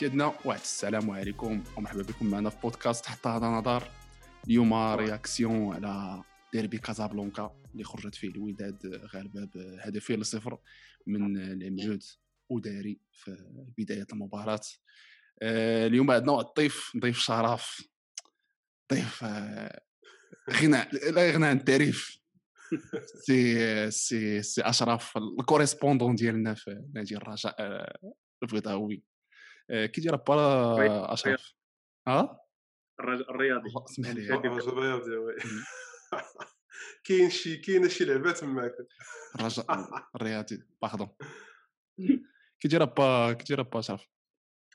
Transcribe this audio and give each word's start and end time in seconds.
سيدنا 0.00 0.34
واحد 0.44 0.60
السلام 0.60 1.10
عليكم 1.10 1.64
ومرحبا 1.76 2.02
بكم 2.02 2.26
معنا 2.26 2.50
في 2.50 2.56
بودكاست 2.62 3.06
حتى 3.06 3.28
هذا 3.28 3.46
نظر 3.46 3.88
اليوم 4.46 4.74
réaction 4.74 5.74
على 5.74 6.22
ديربي 6.52 6.78
كازابلانكا 6.78 7.56
اللي 7.72 7.84
خرجت 7.84 8.14
فيه 8.14 8.28
الوداد 8.28 8.86
غالبه 9.14 9.48
بهدفين 9.54 10.20
لصفر 10.20 10.58
من 11.06 11.36
العملود 11.36 12.02
وداري 12.48 13.00
في 13.12 13.36
بداية 13.78 14.06
المباراة. 14.12 14.60
آه، 15.42 15.86
اليوم 15.86 16.10
عندنا 16.10 16.32
واحد 16.32 16.46
الضيف 16.48 16.92
ضيف 17.00 17.18
شرف 17.18 17.82
ضيف 18.92 19.24
آه، 19.24 19.82
غنى 20.50 20.84
لا 21.10 21.28
يغنى 21.28 21.46
عن 21.46 21.56
التعريف. 21.56 22.18
سي 23.26 23.90
سي 23.90 24.42
سي 24.42 24.62
أشرف 24.62 25.16
ال 25.16 25.23
correspondant 25.23 26.14
ديالنا 26.14 26.54
في 26.54 26.84
نادي 26.94 27.16
الرجاء 27.16 27.56
آه، 27.58 27.98
البيضاوي. 28.42 29.09
كي 29.70 30.00
داير 30.00 30.16
با 30.16 31.12
أشرف. 31.12 31.54
ها 32.08 32.40
الرياضي. 33.00 33.68
اسمح 33.90 34.10
لي. 34.10 34.34
الرياضي 34.34 35.10
كاين 37.04 37.30
شي 37.30 37.56
كاينة 37.56 37.88
شي 37.88 38.04
لعبة 38.04 38.32
تماك. 38.32 38.72
الرجاء 39.38 39.66
الرياضي. 40.16 40.62
pardon 40.82 41.08
كي 42.60 42.68
داير 42.68 42.84
با 42.84 43.32
كي 43.32 43.44
داير 43.44 43.62
با 43.62 43.78
أشرف. 43.78 44.06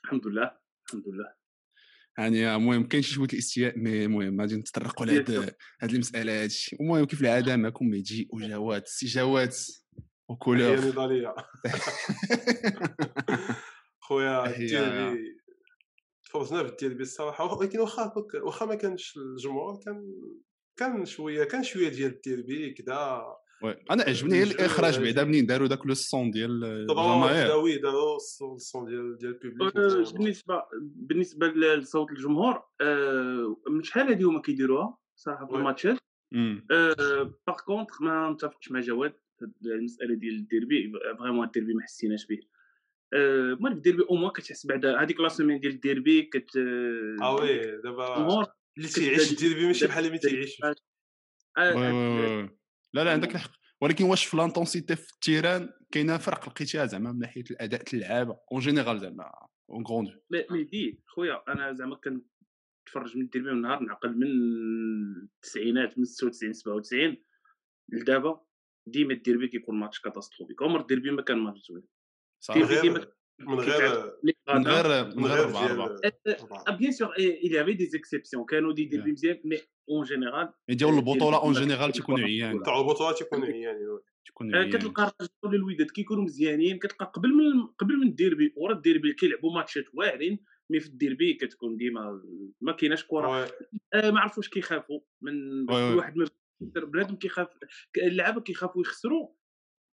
الحمد 0.04 0.26
لله 0.26 0.58
الحمد 0.86 1.08
لله. 1.08 1.34
يعني 2.18 2.56
المهم 2.56 2.88
كاين 2.88 3.02
شي 3.02 3.14
شوية 3.14 3.28
الاستياء 3.32 3.78
mais 3.78 4.04
المهم 4.04 4.40
غادي 4.40 4.56
نتطرقوا 4.56 5.06
لهاد 5.06 5.54
هاد 5.82 5.90
المساله 5.90 6.42
هادشي 6.42 6.76
المهم 6.80 7.04
كيف 7.04 7.20
العادة 7.20 7.56
معكم؟ 7.56 7.86
مهدي 7.86 8.28
وجواد 8.32 8.86
سي 8.86 9.06
جواد 9.06 9.52
وكولور 10.28 10.78
هي 10.78 10.88
نضاليه 10.88 11.34
خويا 14.08 14.46
الديربي 14.46 15.36
تفرجنا 16.24 16.62
في 16.62 16.68
الديربي 16.68 17.02
الصراحة 17.02 17.58
ولكن 17.58 17.80
واخا 17.80 18.12
واخا 18.34 18.66
ما 18.66 18.74
كانش 18.74 19.16
الجمهور 19.16 19.80
كان 19.84 20.14
كان 20.76 21.04
شوية 21.04 21.44
كان 21.44 21.62
شوية 21.62 21.88
ديال 21.88 22.10
التيربي 22.10 22.70
كذا 22.70 23.22
أنا 23.90 24.02
عجبني 24.02 24.42
الإخراج 24.42 25.02
بعدا 25.02 25.24
منين 25.24 25.46
داروا 25.46 25.68
داك 25.68 25.86
le 25.86 25.94
son 25.94 26.30
ديال 26.30 26.64
الجماهير؟ 26.64 27.56
oui 27.56 27.78
داروا 27.78 28.16
ال 28.56 28.63
son 28.63 28.84
ديال 28.84 29.18
ديال 29.18 29.40
ال 29.44 29.49
public 29.49 29.76
أه، 29.76 30.12
بالنسبة 30.12 30.62
بالنسبة 30.80 31.46
لصوت 31.46 32.10
الجمهور 32.10 32.62
أه، 32.80 33.56
من 33.70 33.82
شحال 33.82 34.08
هذه 34.08 34.24
هما 34.24 34.40
كيديروها؟ 34.40 34.98
صراحة 35.14 35.46
في 35.46 35.54
الماتشات. 35.54 35.98
par 37.46 37.60
contre 37.66 38.02
ما 38.02 38.30
متفقش 38.30 38.70
مع 38.70 38.80
جواد 38.80 39.14
المسألة 39.64 40.14
ديال 40.14 40.34
الديربي 40.34 40.92
vraiment 41.18 41.46
الديربي 41.46 41.74
ما 41.74 41.82
حسيناش 41.82 42.26
به 42.26 42.38
المهم 43.14 43.72
الديربي 43.72 44.02
au 44.10 44.14
moins 44.14 44.32
كتحس 44.32 44.66
بعدا. 44.66 45.02
هذيك 45.02 45.20
la 45.20 45.28
semaine 45.28 45.60
ديال 45.60 45.72
الديربي 45.72 46.22
كت 46.22 46.56
آه 47.22 47.34
oui 47.34 47.80
دابا 47.82 48.46
اللي 48.76 48.88
تيعيش 48.88 49.32
الديربي 49.32 49.66
ماشي 49.66 49.86
بحال 49.86 50.04
اللي 50.04 50.16
ما 50.16 50.20
تيعيش. 50.20 50.60
لا 52.94 53.04
لا 53.04 53.12
عندك 53.12 53.34
الحق. 53.34 53.50
ولكن 53.80 54.04
واش 54.04 54.26
في 54.26 54.36
l'intensité 54.36 54.96
في 54.96 55.12
ال 55.12 55.19
terrain 55.19 55.68
كاينة 55.90 56.16
فرق 56.16 56.48
لقيتيها 56.48 56.86
زعما 56.86 57.12
من 57.12 57.18
ناحية 57.18 57.44
الأداء 57.50 57.82
اللعابة 57.94 58.38
en 58.52 58.60
général 58.60 59.00
زعما 59.00 59.32
en 59.70 59.84
grand 59.84 60.20
مهدي 60.50 61.00
خويا 61.06 61.42
أنا 61.48 61.72
زعما 61.72 61.96
كنتفرج 61.96 63.16
من 63.16 63.22
الديربي 63.22 63.52
من 63.52 63.60
نهار 63.60 63.80
نعقل 63.80 64.18
من 64.18 64.26
التسعينات 65.22 65.98
من 65.98 66.04
96 66.04 66.52
97 66.52 67.16
لدابا 67.88 68.40
ديما 68.86 69.12
الديربي 69.12 69.48
كيكون 69.48 69.78
ماتش 69.78 70.00
catastrophique. 70.00 70.62
عمر 70.62 70.80
الديربي 70.80 71.10
ما 71.10 71.22
كان 71.22 71.38
ماتش 71.38 71.68
زوين. 71.68 71.82
صافي 72.40 72.90
من 73.40 73.60
غير 73.60 74.16
من 74.50 74.66
غير 74.66 75.16
من 75.16 75.26
غير 75.26 75.44
4 75.44 75.98
4 76.28 76.76
bien 76.76 76.92
sûr 76.92 77.14
il 77.18 77.52
y 77.52 77.58
avait 77.58 77.74
des 77.74 77.96
exceptions. 77.98 78.44
كانوا 78.44 78.72
des 78.72 78.84
derby 78.84 79.12
مزيان 79.12 79.40
mais 79.44 79.58
en 79.90 80.04
général 80.04 80.52
ديال 80.68 80.98
البطوله 80.98 81.42
en 81.42 81.52
général 81.52 81.92
تيكونوا 81.92 82.26
عيان 82.26 82.62
تاع 82.62 82.80
البطوله 82.80 83.12
تيكونوا 83.12 83.46
عيان 83.46 83.98
تيكونوا 84.24 84.64
كتلقى 84.64 85.14
الوداد 85.44 85.90
كيكونوا 85.90 86.24
مزيانين 86.24 86.78
كتلقى 86.78 87.12
قبل 87.14 87.28
من 87.28 87.66
قبل 87.66 87.96
من 87.96 88.06
الديربي 88.06 88.52
ورا 88.56 88.72
الديربي 88.72 89.12
كيلعبوا 89.12 89.54
ماتشات 89.54 89.84
واعرين 89.94 90.44
mais 90.70 90.80
في 90.80 90.86
الديربي 90.86 91.34
كتكون 91.34 91.76
ديما 91.76 92.22
ما 92.60 92.72
كايناش 92.72 93.04
كرة. 93.04 93.48
ما 93.94 94.20
عرفوش 94.20 94.48
كيخافوا 94.48 95.00
من 95.22 95.70
واحد 95.70 96.28
بنادم 96.60 97.16
كيخاف 97.16 97.48
اللعابة 97.96 98.40
كيخافوا 98.40 98.82
يخسروا 98.82 99.28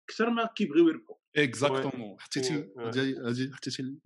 أكثر 0.09 0.31
ما 0.31 0.49
كيبغيو 0.57 0.89
يربحوا. 0.89 1.22
exactement 1.37 2.21
حطيتي 2.21 2.73
هادي 2.79 3.53
حطيتي 3.55 3.97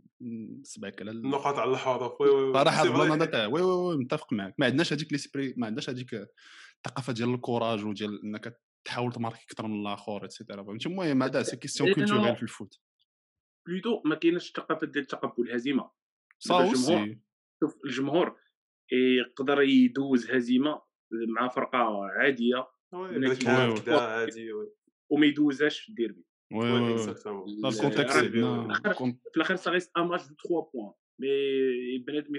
صبعك 0.63 1.03
على 1.03 1.11
النقاط 1.11 1.55
على 1.59 1.71
الحروف 1.71 2.13
صراحة 2.55 2.83
ال 2.83 2.97
plan 2.97 3.53
oui. 3.53 3.63
oui 3.63 3.63
oui 3.63 3.97
متفق 3.97 4.33
معك 4.33 4.55
ما 4.59 4.67
عندناش 4.67 4.93
هذيك 4.93 5.13
l'esprit 5.13 5.55
ما 5.57 5.67
عندناش 5.67 5.91
هذيك 5.91 6.15
الثقافة 6.77 7.13
ديال 7.13 7.35
ال 7.35 7.41
courage 7.41 7.85
وديال 7.85 8.25
إنك 8.25 8.61
تحاول 8.85 9.13
تماركي 9.13 9.45
أكثر 9.45 9.67
من 9.67 9.81
الآخر 9.81 10.25
et 10.25 10.34
cetera 10.34 10.63
فهمتي؟ 10.63 10.89
المهم 10.89 11.23
هذا 11.23 11.43
c'est 11.43 11.57
question 11.57 11.95
culturelle 11.95 12.37
في 12.37 12.43
ال 12.43 12.49
foot. 12.49 12.81
plutôt 13.67 14.03
ما 14.05 14.15
كايناش 14.15 14.49
الثقافة 14.49 14.87
ديال 14.87 15.05
تقبل 15.05 15.49
الهزيمه 15.49 15.91
صا 16.39 16.73
شوف 17.61 17.85
الجمهور 17.85 18.37
يقدر 18.93 19.63
يدوز 19.63 20.31
هزيمة 20.31 20.83
مع 21.29 21.49
فرقة 21.49 22.05
عادية. 22.05 22.69
عادي 23.87 24.53
وما 25.11 25.27
يدوزهاش 25.27 25.81
في 25.81 25.89
الديربي. 25.89 26.25
oui 26.53 26.73
oui 26.73 26.95
ال 27.69 27.75
contexte 27.75 28.25
في 29.31 29.37
الآخر 29.37 29.57
ça 29.57 29.71
reste 29.71 29.97
un 29.97 30.07
match 30.07 30.27
de 30.27 30.35
3 30.35 30.71
points 30.75 30.93
mais 31.19 31.99
بنادم 31.99 32.37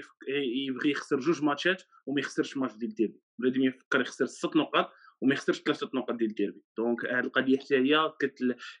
يبغي 0.68 0.90
يخسر 0.90 1.20
جوج 1.20 1.42
ماتشات 1.42 1.82
وما 2.06 2.20
يخسرش 2.20 2.56
ماتش 2.56 2.74
ديال 2.74 2.90
الديربي 2.90 3.20
بنادم 3.38 3.62
يفكر 3.62 4.00
يخسر 4.00 4.26
ست 4.26 4.56
نقاط 4.56 4.90
وما 5.20 5.34
يخسرش 5.34 5.60
ثلاثة 5.60 5.90
نقاط 5.94 6.16
ديال 6.16 6.30
الديربي 6.30 6.62
donc 6.76 7.04
هذه 7.04 7.20
القضية 7.20 7.58
حتى 7.58 7.76
هي 7.76 8.12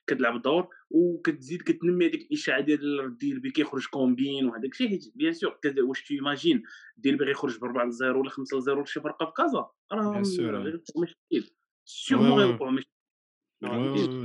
كتلعب 0.06 0.42
دور 0.42 0.68
وكتزيد 0.90 1.62
كتنمي 1.62 2.06
هذيك 2.06 2.22
الاشاعه 2.22 2.60
ديال 2.60 3.00
الديربي 3.00 3.50
كيخرج 3.50 3.86
combine 3.86 4.46
وهذاك 4.46 4.72
الشيء 4.72 4.88
حيت 4.88 5.12
bien 5.14 5.32
sûr 5.32 5.58
واش 5.78 6.04
t'imagines 6.04 6.62
الديربي 6.96 7.24
غيخرج 7.24 7.58
ب 7.58 7.64
4 7.64 7.90
0 7.90 8.16
ولا 8.16 8.30
5 8.30 8.60
0 8.60 8.82
لشي 8.82 9.00
فرقه 9.00 9.26
في 9.26 9.32
كازا 9.36 9.70
راه 9.92 10.20
مشكل 10.96 11.50
sûrement 11.84 12.38
غيوقعوا 12.38 12.70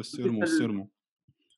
sûrement 0.01 0.45
sûrement 0.45 0.89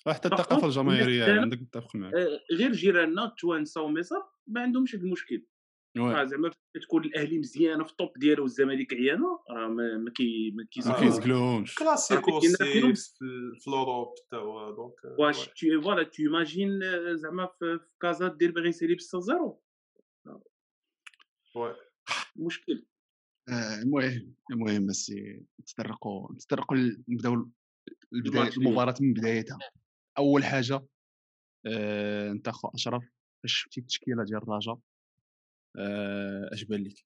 حتى 0.08 0.28
الثقافة 0.28 0.68
الجماهيريه 0.68 1.42
عندك 1.42 1.62
متفق 1.62 1.96
معك. 1.96 2.14
غير 2.52 2.72
جيراننا 2.72 3.26
التوانسه 3.26 3.82
ومصر 3.82 4.22
ما 4.48 4.62
عندهمش 4.62 4.96
هذا 4.96 5.04
المشكل. 5.04 5.46
زعما 5.98 6.52
تكون 6.82 7.06
الأهلي 7.06 7.40
مزيانه 7.40 7.84
في 7.84 7.92
ال 7.92 7.98
top 7.98 8.18
ديالو 8.18 8.44
والزمالك 8.44 8.94
عيانه 8.94 9.40
راه 9.50 9.68
ما 9.68 10.12
كي 10.16 10.52
ما 10.52 10.66
كيزقلوهمش 10.72 11.76
كلاسيكو 11.76 12.40
في 12.40 13.68
ال 13.68 13.75
Europe 13.75 14.14
حتى 14.28 14.36
هو 14.36 14.76
donc 14.76 15.20
واش 15.20 15.48
t'es 15.48 15.82
voilà 15.82 16.04
tu 16.04 16.24
imagines 16.24 16.80
زعما 17.16 17.50
في 17.60 17.80
كازا 18.02 18.28
دير 18.28 18.52
باغي 18.52 18.70
يسالي 18.70 18.96
ب 18.96 19.00
6 19.00 19.20
0 19.20 19.58
مشكل 22.36 22.86
المهم 23.50 24.36
المهم 24.52 24.86
بس 24.86 25.14
نتطرقوا 25.60 26.34
نتطرقوا 26.34 26.78
نبداو 27.08 27.50
البدايه 28.14 28.50
المباراة 28.58 28.96
من 29.02 29.14
بدايتها. 29.14 29.58
أول 30.18 30.44
حاجة 30.44 30.86
آه، 31.66 32.32
أنت 32.32 32.48
أخو 32.48 32.68
أشرف 32.68 33.04
فاش 33.44 33.54
شفتي 33.54 33.80
التشكيله 33.82 34.24
ديال 34.24 34.38
الرجاء 34.38 34.80
آه، 35.78 36.50
أش 36.54 36.64
بان 36.64 36.84
لك 36.84 37.06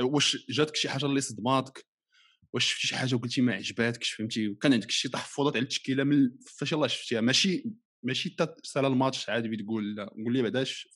واش 0.00 0.46
جاتك 0.50 0.76
شي 0.76 0.88
حاجة 0.88 1.06
اللي 1.06 1.20
صدماتك؟ 1.20 1.86
واش 2.52 2.72
شفتي 2.72 2.86
شي 2.86 2.96
حاجة 2.96 3.14
وقلتي 3.14 3.40
ما 3.40 3.54
عجباتكش؟ 3.54 4.12
فهمتي؟ 4.12 4.48
وكان 4.48 4.72
عندك 4.72 4.90
شي 4.90 5.08
تحفظات 5.08 5.56
على 5.56 5.62
التشكيلة 5.62 6.04
من 6.04 6.30
فاش 6.58 6.72
يلاه 6.72 6.86
شفتيها؟ 6.86 7.20
ماشي 7.20 7.64
ماشي 8.02 8.30
حتى 8.30 8.54
سالا 8.62 8.88
الماتش 8.88 9.30
عادي 9.30 9.56
تقول 9.56 10.06
قول 10.24 10.32
لي 10.32 10.42
بعداش؟ 10.42 10.88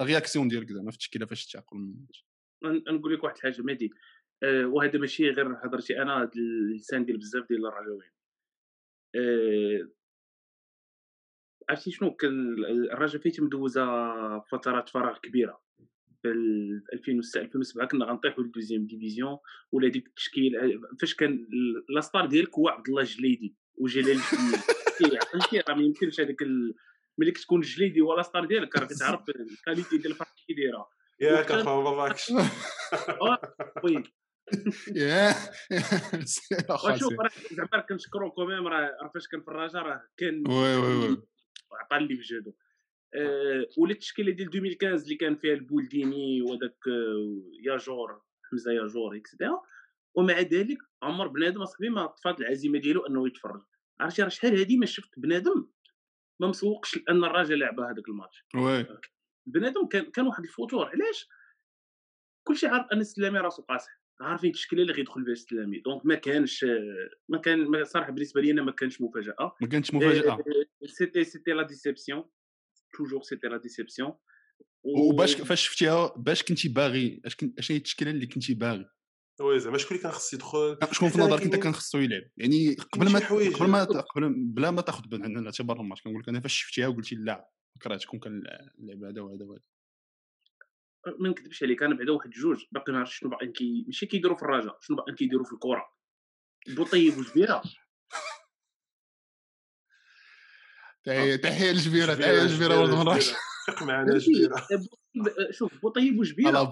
la 0.00 0.06
réaction 0.06 0.48
ديالك 0.48 0.72
زعما 0.72 0.90
في 0.90 0.94
التشكيلة 0.94 1.26
فاش 1.26 1.42
شفتيها 1.42 1.60
قبل 1.60 1.80
الماتش. 1.80 2.26
نقول 2.92 3.14
لك 3.14 3.24
واحد 3.24 3.36
الحاجة 3.36 3.62
مهدي. 3.62 3.90
أه 4.42 4.66
وهذا 4.66 4.98
ماشي 4.98 5.30
غير 5.30 5.52
هضرتي 5.52 6.02
أنا 6.02 6.30
اللسان 6.36 7.04
ديال 7.04 7.18
بزاف 7.18 7.48
ديال 7.48 7.66
الرجاويين 7.66 8.17
عرفتي 11.70 11.90
شنو؟ 11.90 12.14
كان 12.14 12.56
الرجاء 12.92 13.22
فايت 13.22 13.40
مدوزه 13.40 13.84
فترات 14.40 14.88
فراغ 14.88 15.18
كبيرة. 15.18 15.60
في 16.22 16.28
2006 16.92 17.40
2007 17.40 17.88
كنا 17.88 18.04
غنطيحوا 18.04 18.44
لل 18.44 18.52
deuxième 18.52 18.86
division 18.86 19.38
ولا 19.72 19.88
ديك 19.88 20.06
التشكيل 20.06 20.80
فاش 21.00 21.14
كان 21.14 21.46
la 21.88 22.01
star 22.01 22.26
ديالك 22.26 22.58
هو 22.58 22.68
عبد 22.68 22.88
الله 22.88 23.02
الجليدي 23.02 23.56
وجلال 23.76 24.18
عرفتي 25.34 25.60
راه 25.68 25.74
ما 25.74 25.82
يمكنش 25.82 26.20
هذاك 26.20 26.42
ملي 27.18 27.30
كتكون 27.30 27.60
الجليدي 27.60 28.00
هو 28.00 28.16
la 28.16 28.25
star 28.25 28.44
ديالك 28.44 28.76
راه 28.76 28.86
كتعرف 28.86 29.28
ال 29.28 29.37
qualité 29.37 29.98
ديال 29.98 30.10
الفرق 30.10 30.28
كي 30.46 30.54
دايرة. 30.54 30.88
ياك 31.20 31.52
اخا 31.52 31.74
ما 31.76 31.90
راكش 31.90 32.32
oui. 33.84 34.02
ياه. 34.94 35.34
شوف 36.98 37.12
زعما 37.52 37.80
كنشكرو 37.88 38.30
quand 38.30 38.50
même 38.50 38.66
راه 38.66 39.10
فاش 39.14 39.28
كان 39.28 39.40
في 39.40 39.48
الرجاء 39.48 39.82
راه 39.82 40.02
كان 40.16 40.48
oui 40.48 40.76
oui 40.76 40.94
oui. 40.94 41.22
عطى 41.72 41.96
اللي 41.96 42.16
في 42.16 42.22
جهدو 42.22 42.52
آه، 43.14 43.66
ولا 43.78 43.92
التشكيلة 43.92 44.32
ديال 44.32 44.48
2015 44.48 45.04
اللي 45.04 45.14
كان 45.14 45.36
فيها 45.36 45.54
البولديني 45.54 46.42
وهذاك 46.42 46.88
آه، 46.88 47.42
ياجور 47.62 48.22
حمزة 48.50 48.72
ياجور 48.72 49.16
et 49.16 49.28
cetera 49.28 49.62
ومع 50.14 50.40
ذلك 50.40 50.78
عمر 51.02 51.28
بنادم 51.28 51.62
أصاحبي 51.62 51.88
ما 51.88 52.06
طفات 52.06 52.40
العزيمة 52.40 52.78
ديالو 52.78 53.06
أنه 53.06 53.26
يتفرج. 53.26 53.60
عرفتي 54.00 54.22
راه 54.22 54.28
شحال 54.28 54.58
هادي 54.58 54.76
ما 54.76 54.86
شفت 54.86 55.18
بنادم 55.18 55.68
ما 56.40 56.48
مسوقش 56.48 56.96
لأن 56.96 57.24
الراجل 57.24 57.58
لعب 57.58 57.80
هذاك 57.80 58.08
الماتش. 58.08 58.44
oui. 58.54 58.86
بنادم 59.46 59.86
كان 59.86 60.10
كان 60.10 60.26
واحد 60.26 60.42
الفتور. 60.44 60.86
علاش؟ 60.86 61.28
كلشي 62.44 62.66
عارف 62.66 62.86
أن 62.92 63.00
السلامي 63.00 63.38
راسو 63.38 63.62
قاصح. 63.62 64.00
عارفين 64.20 64.50
التشكيله 64.50 64.82
اللي 64.82 64.92
غيدخل 64.92 65.24
فيها 65.24 65.32
السلامي. 65.32 65.80
donc 65.80 66.06
ما 66.06 66.14
كانش 66.14 66.66
ما 67.28 67.38
كان 67.38 67.58
ما- 67.70 67.84
صراحة 67.84 68.12
بالنسبة 68.12 68.40
لي 68.40 68.50
أنا 68.50 68.62
ما 68.62 68.72
كانش 68.72 69.00
مفاجأة. 69.00 69.56
ما 69.60 69.68
كانتش 69.68 69.94
مفاجأة. 69.94 70.38
c'était 70.86 71.24
c'était 71.24 71.50
la 71.50 71.62
déception 71.62 72.24
toujours 72.96 73.22
c'était 73.22 73.46
la 73.46 73.56
déception 73.56 74.12
وباش 74.84 75.34
فاش 75.34 75.66
شفتيها 75.68 76.14
باش 76.16 76.42
كنتي 76.42 76.68
باغي 76.68 77.20
اش 77.58 77.72
هي 77.72 77.76
التشكيلة 77.76 78.10
اللي 78.10 78.26
كنتي 78.26 78.54
باغي؟ 78.54 78.86
وي 79.40 79.58
زعما 79.58 79.78
شكون 79.78 79.90
اللي 79.96 80.02
كان 80.02 80.12
خص 80.12 80.34
يدخل؟ 80.34 80.78
شكون 80.92 81.08
في 81.08 81.18
نظرك 81.18 81.42
انت 81.42 81.56
كان 81.56 81.72
خصو 81.72 81.98
يلعب. 81.98 82.22
يعني 82.36 82.74
قبل 82.74 83.12
ما 83.12 83.18
قبل 83.18 83.70
ما 83.70 83.84
قبل 83.84 84.34
بلا 84.36 84.70
ما 84.70 84.80
تاخذ 84.82 85.08
بعين 85.08 85.38
الاعتبار 85.38 85.80
الماتش 85.80 86.02
كنقول 86.02 86.20
لك 86.20 86.28
أنا 86.28 86.40
فاش 86.40 86.52
شفتيها 86.54 86.88
وقلتي 86.88 87.14
لا 87.14 87.50
كرهت 87.82 88.00
شكون 88.00 88.20
كان 88.20 88.42
اللعب 88.78 89.04
هذا 89.04 89.20
وهذا 89.20 89.44
وهذا. 89.44 89.62
ما 91.18 91.28
نكذبش 91.28 91.62
عليك 91.62 91.82
أنا 91.82 91.94
بعدا 91.94 92.12
واحد 92.12 92.30
جوج 92.30 92.64
باقي 92.72 92.92
ما 92.92 92.98
عرفتش 92.98 93.18
شنو 93.18 93.30
باقيين 93.30 93.52
كي 93.52 93.84
ماشي 93.86 94.06
كيديروا 94.06 94.36
في 94.36 94.42
الرجاء 94.42 94.78
شنو 94.80 94.96
باقيين 94.96 95.16
كيديروا 95.16 95.44
في 95.44 95.52
الكره 95.52 95.92
بوطيب 96.68 97.18
وجبيره 97.18 97.62
تحيه 101.04 101.36
تحية 101.36 101.70
الجبيره 101.70 102.14
تحية 102.14 102.42
الجبيره 102.42 102.80
ولد 102.80 102.90
مراش 102.90 103.32
فيق 103.66 103.82
معنا 103.82 104.18
جبيرة؟ 104.18 104.66
شوف 105.50 105.82
بوطيب 105.82 106.18
وجبيره 106.18 106.70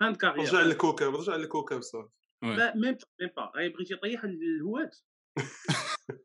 فهمت 0.00 0.20
كارير 0.20 0.44
رجع 0.44 0.60
للكوكب 0.60 1.14
رجع 1.14 1.36
للكوكب 1.36 1.80
صافي. 1.80 2.08
لا 2.42 2.76
ميم 2.76 2.96
ميم 3.20 3.30
با. 3.36 3.52
بغيتي 3.54 3.96
طيح 3.96 4.24
الهوات 4.24 4.96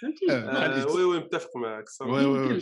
فهمتي؟ 0.00 0.30
آه،. 0.30 0.32
آه، 0.32 0.86
وي 0.86 1.04
وي 1.04 1.18
متفق 1.18 1.56
معك 1.56 1.88
صافي. 1.88 2.10
وي 2.10 2.24
وي 2.24 2.48
وي. 2.48 2.60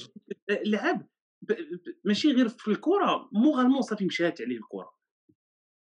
ماشي 2.04 2.32
غير 2.32 2.48
في 2.48 2.68
الكرة 2.68 3.28
موغالمون 3.32 3.82
صافي 3.82 4.04
مشات 4.04 4.40
عليه 4.40 4.56
الكرة. 4.56 4.98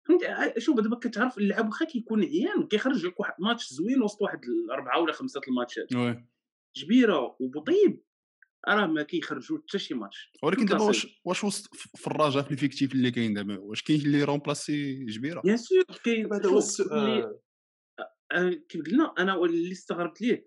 فهمتي 0.08 0.26
ع- 0.26 0.58
شوف 0.58 0.80
دابا 0.80 0.96
كتعرف 0.96 1.38
اللعب 1.38 1.66
واخا 1.66 1.84
كيكون 1.84 2.24
عيان 2.24 2.66
كيخرج 2.68 3.06
لك 3.06 3.20
واحد 3.20 3.34
ماتش 3.38 3.72
زوين 3.72 4.02
وسط 4.02 4.22
واحد 4.22 4.44
الأربعة 4.44 5.00
ولا 5.00 5.12
خمسة 5.12 5.40
الماتشات. 5.48 5.86
جبيرة 6.76 7.36
وبوطيب 7.40 8.02
راه 8.68 8.86
ما 8.86 9.02
كيخرجوا 9.02 9.58
حتى 9.58 9.78
شي 9.78 9.94
ماتش. 9.94 10.32
ولكن 10.42 10.64
دابا. 10.64 10.84
واش 10.84 11.20
واش 11.24 11.44
وسط 11.44 11.74
في 11.74 12.06
الرجاء 12.06 12.42
في 12.42 12.50
ال 12.50 12.55
effectif 12.55 12.92
اللي 12.94 13.10
كاين 13.10 13.34
دابا 13.34 13.58
واش 13.58 13.82
كاين 13.82 14.00
اللي 14.00 14.24
remplacer 14.24 15.04
جبيرة؟ 15.04 15.40
bien 15.40 15.56
sûr 15.56 15.82
كاين 16.04 16.32
هذا 16.32 16.48
هو 16.50 16.60
آه، 18.32 18.50
كيف 18.68 18.82
قلنا 18.86 19.14
أنا 19.18 19.44
اللي 19.44 19.72
استغربت 19.72 20.20
ليه 20.22 20.46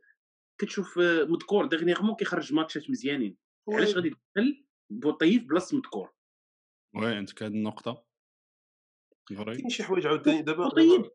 كتشوف 0.61 0.99
آه، 0.99 1.23
مذكور 1.23 1.65
dernièrement 1.65 2.15
كيخرج 2.15 2.53
ماتشات 2.53 2.89
مزيانين. 2.89 3.37
علاش 3.69 3.95
غادي 3.95 4.09
تدخل 4.09 4.64
بوطيب 4.89 5.47
بلاصه 5.47 5.77
مذكور. 5.77 6.13
oui 6.95 7.15
عندك 7.15 7.43
هذه 7.43 7.51
النقطه 7.51 8.05
vrai 9.29 9.57
كاين 9.57 9.69
شي 9.69 9.83
حوايج 9.83 10.07
عاوتاني 10.07 10.41
دابا 10.41 10.63
بوطيب 10.63 11.11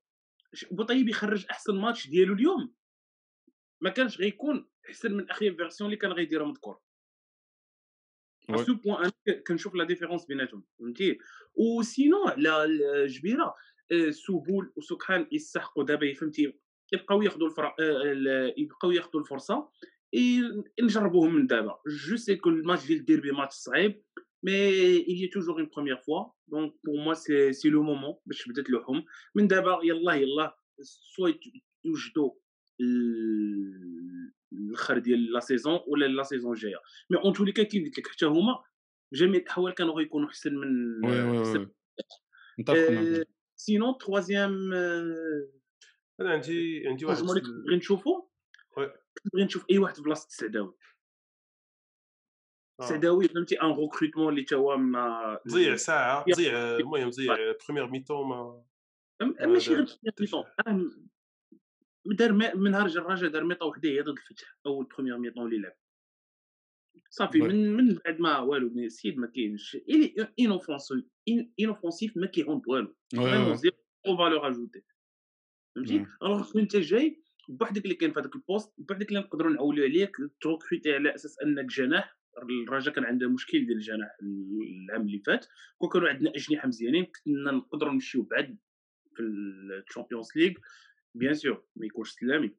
بوطيب 0.70 1.08
يخرج 1.08 1.46
أحسن 1.50 1.80
ماتش 1.80 2.08
ديالو 2.08 2.34
اليوم. 2.34 2.74
ما 3.80 3.90
كانش 3.90 4.18
غيكون 4.18 4.70
أحسن 4.88 5.12
من 5.12 5.30
أخير 5.30 5.54
version 5.54 5.90
اللي 5.90 5.96
كان 5.96 6.12
غيديرها 6.12 6.46
مذكور. 6.46 6.80
ce 8.56 8.74
point 8.74 9.10
أنا 9.28 9.40
كنشوف 9.46 9.74
la 9.74 9.84
différence 9.84 10.26
بيناتهم 10.26 10.64
فهمتي؟ 10.78 11.18
و 11.54 11.67
sinon 11.67 12.28
على 12.28 12.64
الجبيرة 12.64 13.54
آه، 13.92 14.10
سبول 14.10 14.72
وسكحان 14.76 15.28
يستحقوا 15.32 15.84
دابا 15.84 16.14
فهمتي؟ 16.14 16.58
يبقاو 16.92 17.22
ياخذوا 17.22 17.48
الفر... 17.48 17.66
آه، 17.66 18.54
يبقاو 18.56 18.90
ياخذوا 18.90 19.20
الفرصة. 19.20 19.70
ي- 20.12 20.62
نجربوهم 20.82 21.34
من 21.34 21.46
دابا 21.46 21.78
je 21.86 22.16
sais 22.16 22.36
que 22.36 22.48
الماتش 22.50 22.86
ديال 22.86 22.98
الديربي 22.98 23.30
ماتش 23.32 23.54
صعيب 23.54 24.02
mais 24.42 24.52
il 25.04 25.18
y 25.20 25.24
a 25.24 25.28
toujours 25.28 25.58
une 25.58 25.68
première 25.76 26.00
fois. 26.06 26.22
Donc 26.52 26.68
pour 26.84 26.96
moi 27.04 27.14
c'est 27.14 27.52
c'est 27.52 27.70
le 27.70 27.80
moment. 27.80 28.18
باش 28.26 28.48
بدات 28.48 28.70
لهم 28.70 29.04
من 29.34 29.46
دابا 29.48 29.80
يلا 29.84 30.14
يلا 30.14 30.56
سوا 30.82 31.28
يت- 31.28 31.62
يوجدوا 31.84 32.30
ال- 32.80 34.32
الآخر 34.52 34.98
ديال 34.98 35.32
la 35.32 35.40
saison 35.40 35.80
ولا 35.86 36.06
la 36.06 36.22
saison 36.22 36.52
الجايه 36.52 36.76
mais 37.10 37.18
en 37.18 37.32
tous 37.32 37.44
les 37.44 37.52
cas 37.52 37.62
كيف 37.62 37.84
قلت 37.84 37.98
لك 37.98 38.08
حتى 38.08 38.26
هما 38.26 38.64
بجميع 39.12 39.40
الاحوال 39.40 39.74
كانوا 39.74 39.94
غيكونوا 39.94 40.28
احسن 40.28 40.54
من 40.54 41.04
oui 41.04 41.22
oui 41.22 41.38
أحسن. 41.40 41.60
oui 41.60 41.68
نتفق 42.60 42.90
معك 42.90 43.28
sinon 43.56 43.98
troisième 43.98 44.72
أنا 46.20 46.30
عندي 46.32 46.88
عندي 46.88 47.04
واحد 47.04 47.18
changement 47.18 47.36
اللي 47.38 47.62
بغي 47.66 47.76
نشوفو 47.76 48.28
oui. 49.16 49.30
بغي 49.34 49.44
نشوف 49.44 49.64
أي 49.70 49.78
واحد 49.78 49.94
في 49.96 50.02
بلاصة 50.02 50.26
السعداوي 50.26 50.74
آه. 52.80 52.82
السعداوي 52.84 53.28
فهمتي 53.28 53.62
un 53.62 53.70
recrutement 53.72 54.28
اللي 54.32 54.44
تا 54.44 54.56
هو 54.56 54.76
ما 54.76 55.40
تضيع 55.44 55.76
ساعة 55.76 56.24
تضيع 56.32 56.76
المهم 56.76 57.10
تضيع 57.10 57.36
première 57.68 57.86
mi-temps 57.90 58.28
ما 58.28 58.64
ماشي 59.46 59.74
غير 59.74 59.84
دار- 59.84 59.96
في 59.96 59.98
mi-temps 60.20 60.44
راه 60.66 60.72
م- 60.72 62.12
دار 62.12 62.32
من 62.32 62.70
نهار 62.70 62.86
جا 62.88 63.00
الرجاء 63.00 63.30
دار 63.30 63.44
mi-temps 63.44 63.68
وحده 63.68 63.88
هي 63.88 64.00
ضد 64.00 64.08
الفتح 64.08 64.56
أول 64.66 64.84
première 64.84 65.18
mi-temps 65.18 65.46
اللي 65.46 65.58
لعب 65.58 65.76
صافي. 67.10 67.38
من 67.38 67.72
من 67.76 67.94
بعد 67.94 68.20
ما 68.20 68.38
والو 68.38 68.66
السيد 68.68 69.18
ما 69.18 69.26
كاينش 69.26 69.76
inoffensif 70.40 71.04
inoffensif 71.60 72.16
ما 72.16 72.26
كيعون 72.26 72.58
بوالو 72.60 72.96
oui 73.14 73.18
vraiment 73.20 73.50
oui 73.50 73.56
zéro 73.56 73.76
valeur 74.04 74.48
ajoutée 74.48 74.82
فهمتي. 75.76 76.06
alors 76.22 76.58
انت 76.58 76.76
جاي 76.76 77.22
بوحدك 77.50 77.84
اللي 77.84 77.94
كاين 77.94 78.12
في 78.12 78.20
هذاك 78.20 78.34
ال 78.36 78.42
poste 78.42 78.72
بوحدك 78.78 79.08
اللي 79.08 79.20
نقدروا 79.20 79.50
نعولوا 79.52 79.84
عليك 79.84 80.16
ت 80.40 80.47
recruté 80.47 80.92
على 80.94 81.14
أساس 81.14 81.38
أنك 81.38 81.64
جناح 81.64 82.16
الرجاء 82.68 82.94
كان 82.94 83.04
عنده 83.04 83.28
مشكل 83.28 83.66
ديال 83.66 83.76
الجناح 83.76 84.16
العام 84.88 85.02
اللي 85.06 85.22
فات 85.26 85.46
كون 85.78 85.88
كانوا 85.88 86.08
عندنا 86.08 86.30
أجنحة 86.36 86.68
مزيانين 86.68 87.06
كنا 87.24 87.50
نقدروا 87.52 87.92
نمشيو 87.92 88.22
بعد 88.22 88.58
في 89.16 89.22
ال 89.22 89.33
Champions 89.33 90.28
League 90.36 90.52
bien 91.14 91.34
sûr 91.34 91.64
ما 91.76 91.86
يكونش 91.86 92.10
سلامي. 92.10 92.50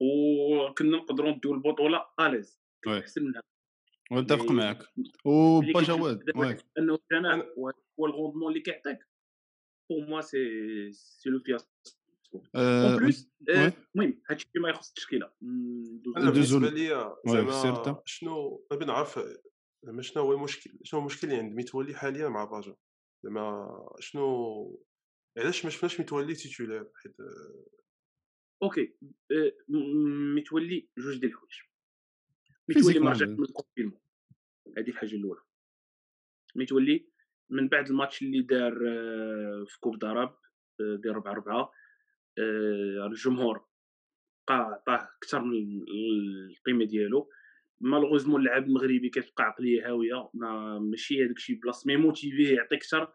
وكنا 0.00 0.96
نقدروا 0.96 1.30
نديو 1.30 1.54
البطوله 1.54 2.04
à 2.20 2.25
l'aise. 2.25 2.58
احسن 2.88 3.22
من 3.24 3.32
هذا 3.36 3.42
ونتفق 4.10 4.50
مي- 4.50 4.56
معك 4.56 4.78
وبا 5.24 5.82
جواد 5.82 6.30
أنه 6.78 6.98
الجناح 7.12 7.46
هو 7.98 8.06
ال 8.06 8.10
rendement 8.10 8.48
اللي 8.52 8.60
كيعطيك. 8.60 8.98
pour 9.90 10.06
moi 10.08 10.20
c'est 10.20 10.92
c'est 10.92 11.30
le 11.30 11.38
fiasco 11.40 11.70
en 12.54 12.96
plus. 12.96 13.30
المهم 13.48 14.22
هادشي 14.30 14.48
ما 14.56 14.68
يخص 14.68 14.88
التشكيله 14.88 15.30
ندوزو 16.16 16.60
زعما. 17.26 18.02
شنو 18.04 18.66
نبي 18.72 18.84
نعرف 18.84 19.20
زعما 19.82 20.02
شنو 20.02 20.22
هو 20.22 20.32
المشكل 20.32 20.70
شنو 20.82 21.00
هو 21.00 21.06
المشكل 21.06 21.26
اللي 21.28 21.38
عند 21.38 21.56
متولي 21.56 21.94
حاليا 21.94 22.28
مع 22.28 22.44
الرجاء 22.44 22.76
زعما 23.24 23.68
شنو 24.00 24.84
علاش 25.38 25.64
ما 25.64 25.70
شفناش 25.70 26.00
متولي 26.00 26.34
titulaire 26.34 26.90
حيت 26.94 27.16
OK 28.62 28.96
متولي 30.36 30.88
جوج 30.98 31.18
ديال 31.18 31.30
الحوايج 31.30 31.54
متولي 32.68 32.98
ما 32.98 33.10
رجعش. 33.10 33.28
من 33.28 33.44
ال 33.44 33.49
confinement 33.49 34.00
هذه 34.78 34.88
الحاجة 34.88 35.14
الاولى 35.14 35.40
متولي 36.54 37.08
من 37.50 37.68
بعد 37.68 37.88
الماتش 37.88 38.22
اللي 38.22 38.42
دار 38.42 38.74
في 39.66 39.80
coupe 39.80 40.04
آه، 40.04 40.30
ديال 40.80 41.14
4 41.14 41.32
4 41.32 41.72
الجمهور 42.38 43.64
بقى 44.48 44.56
عطاه 44.58 45.08
أكثر 45.18 45.44
من 45.44 45.52
ال- 45.56 46.50
القيمة 46.50 46.84
ديالو. 46.84 47.30
malheureusement 47.80 48.40
اللاعب 48.40 48.64
المغربي 48.64 49.08
كتبقى 49.08 49.44
عقلية 49.44 49.88
هاوية 49.88 50.30
ما 50.34 50.78
ماشي 50.78 51.24
هذاك 51.24 51.36
الشيء 51.36 51.56
بلاص 51.60 51.86
ما 51.86 51.96
ي 51.96 52.02
motiver 52.02 52.42
يعطي 52.54 52.76
أكثر 52.76 53.12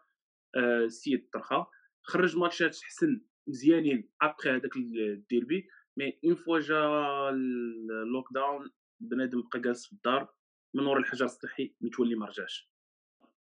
آه، 0.56 0.84
السيد 0.84 1.28
طرخة. 1.32 1.66
خرج 2.02 2.36
ماتشات 2.36 2.76
حسن 2.82 3.20
مزيانين 3.46 4.08
ابخي 4.22 4.50
هذاك 4.50 4.76
الديربي 4.76 5.68
mais 5.96 6.18
une 6.24 6.34
fois 6.34 6.58
جا 6.60 6.84
ال 7.30 8.28
lockdown 8.32 8.70
بنادم 9.00 9.42
بقى 9.42 9.60
جالس 9.60 9.86
في 9.86 9.92
الدار 9.92 10.34
من 10.74 10.86
ورا 10.86 10.98
الحجر 10.98 11.24
الصحي 11.24 11.74
متولي 11.80 12.14
ما 12.14 12.26
رجعش. 12.26 12.70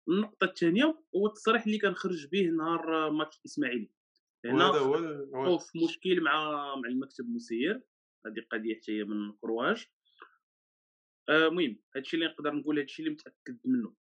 النقطة 0.10 0.46
الثانية 0.46 1.00
هو 1.16 1.28
التصريح 1.28 1.66
اللي 1.66 1.78
كان 1.78 1.94
خرج 1.94 2.28
به 2.28 2.42
نهار 2.50 3.08
آه، 3.08 3.10
ماتش 3.12 3.40
الاسماعيلي 3.40 3.90
هنا 4.46 4.70
وي. 4.70 5.26
بقاو 5.26 5.58
في 5.58 5.80
مشكل 5.84 6.22
مع 6.22 6.52
مع 6.76 6.90
المكتب 6.90 7.26
المسير 7.26 7.82
هذه 8.26 8.46
قضية 8.52 8.76
حتى 8.76 8.92
هي 8.92 9.04
من 9.04 9.34
كرواج. 9.42 9.86
آه، 11.30 11.48
المهم 11.48 11.80
هادشي 11.96 12.18
اللي 12.18 12.28
نقدر 12.28 12.54
نقول 12.54 12.80
هادشي 12.80 13.02
اللي 13.02 13.14
متأكد 13.14 13.60
منه. 13.66 13.94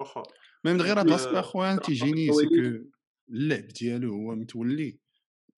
واخا. 0.00 0.22
ميم 0.64 0.76
دغيا 0.76 0.92
هاد 0.92 0.98
آه، 0.98 1.02
لاسبي 1.02 1.38
اخويا 1.38 1.76
تيجيني 1.76 2.32
سي 2.32 2.44
الحوالي. 2.44 2.78
كو 2.78 2.90
اللعب 3.30 3.68
ديالو 3.68 4.12
هو 4.12 4.34
متولي 4.34 4.98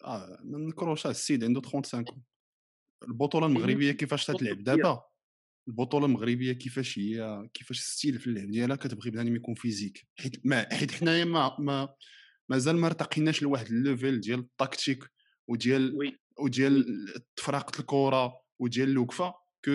آه 0.05 0.41
ما 0.45 0.59
نكروش 0.59 1.07
آه، 1.07 1.11
السيد 1.11 1.45
عنده 1.45 1.61
35 1.61 2.23
البطولة 3.09 3.47
المغربية 3.47 3.93
كيفاش 3.93 4.27
تتلعب؟ 4.27 4.65
دابا 4.65 5.03
البطولة 5.69 6.07
المغربية 6.07 6.53
كيفاش 6.53 6.99
هي 6.99 7.49
كيفاش 7.55 7.79
الستيل 7.79 8.19
في 8.19 8.27
اللعب 8.27 8.51
ديالها 8.51 8.77
كتبغي 8.77 9.11
بنادم 9.11 9.37
يكون 9.37 9.55
فيزيك؟ 9.55 10.07
حيت 10.19 10.47
ما 10.47 10.75
حيت 10.75 10.93
حنايا 10.93 11.25
ما 11.25 11.57
ما 11.59 11.95
مازال 12.53 12.77
ما 12.77 12.87
ارتقيناش 12.87 13.43
لواحد 13.43 13.67
ال 13.67 13.76
level 13.76 14.21
ديال 14.21 14.39
التكتيك 14.39 15.05
وديال 15.49 15.97
oui 15.97 16.19
وديال 16.39 16.85
تفرقة 17.37 17.81
الكرة 17.81 18.33
وديال 18.59 18.89
الوقفة 18.89 19.35
que 19.65 19.71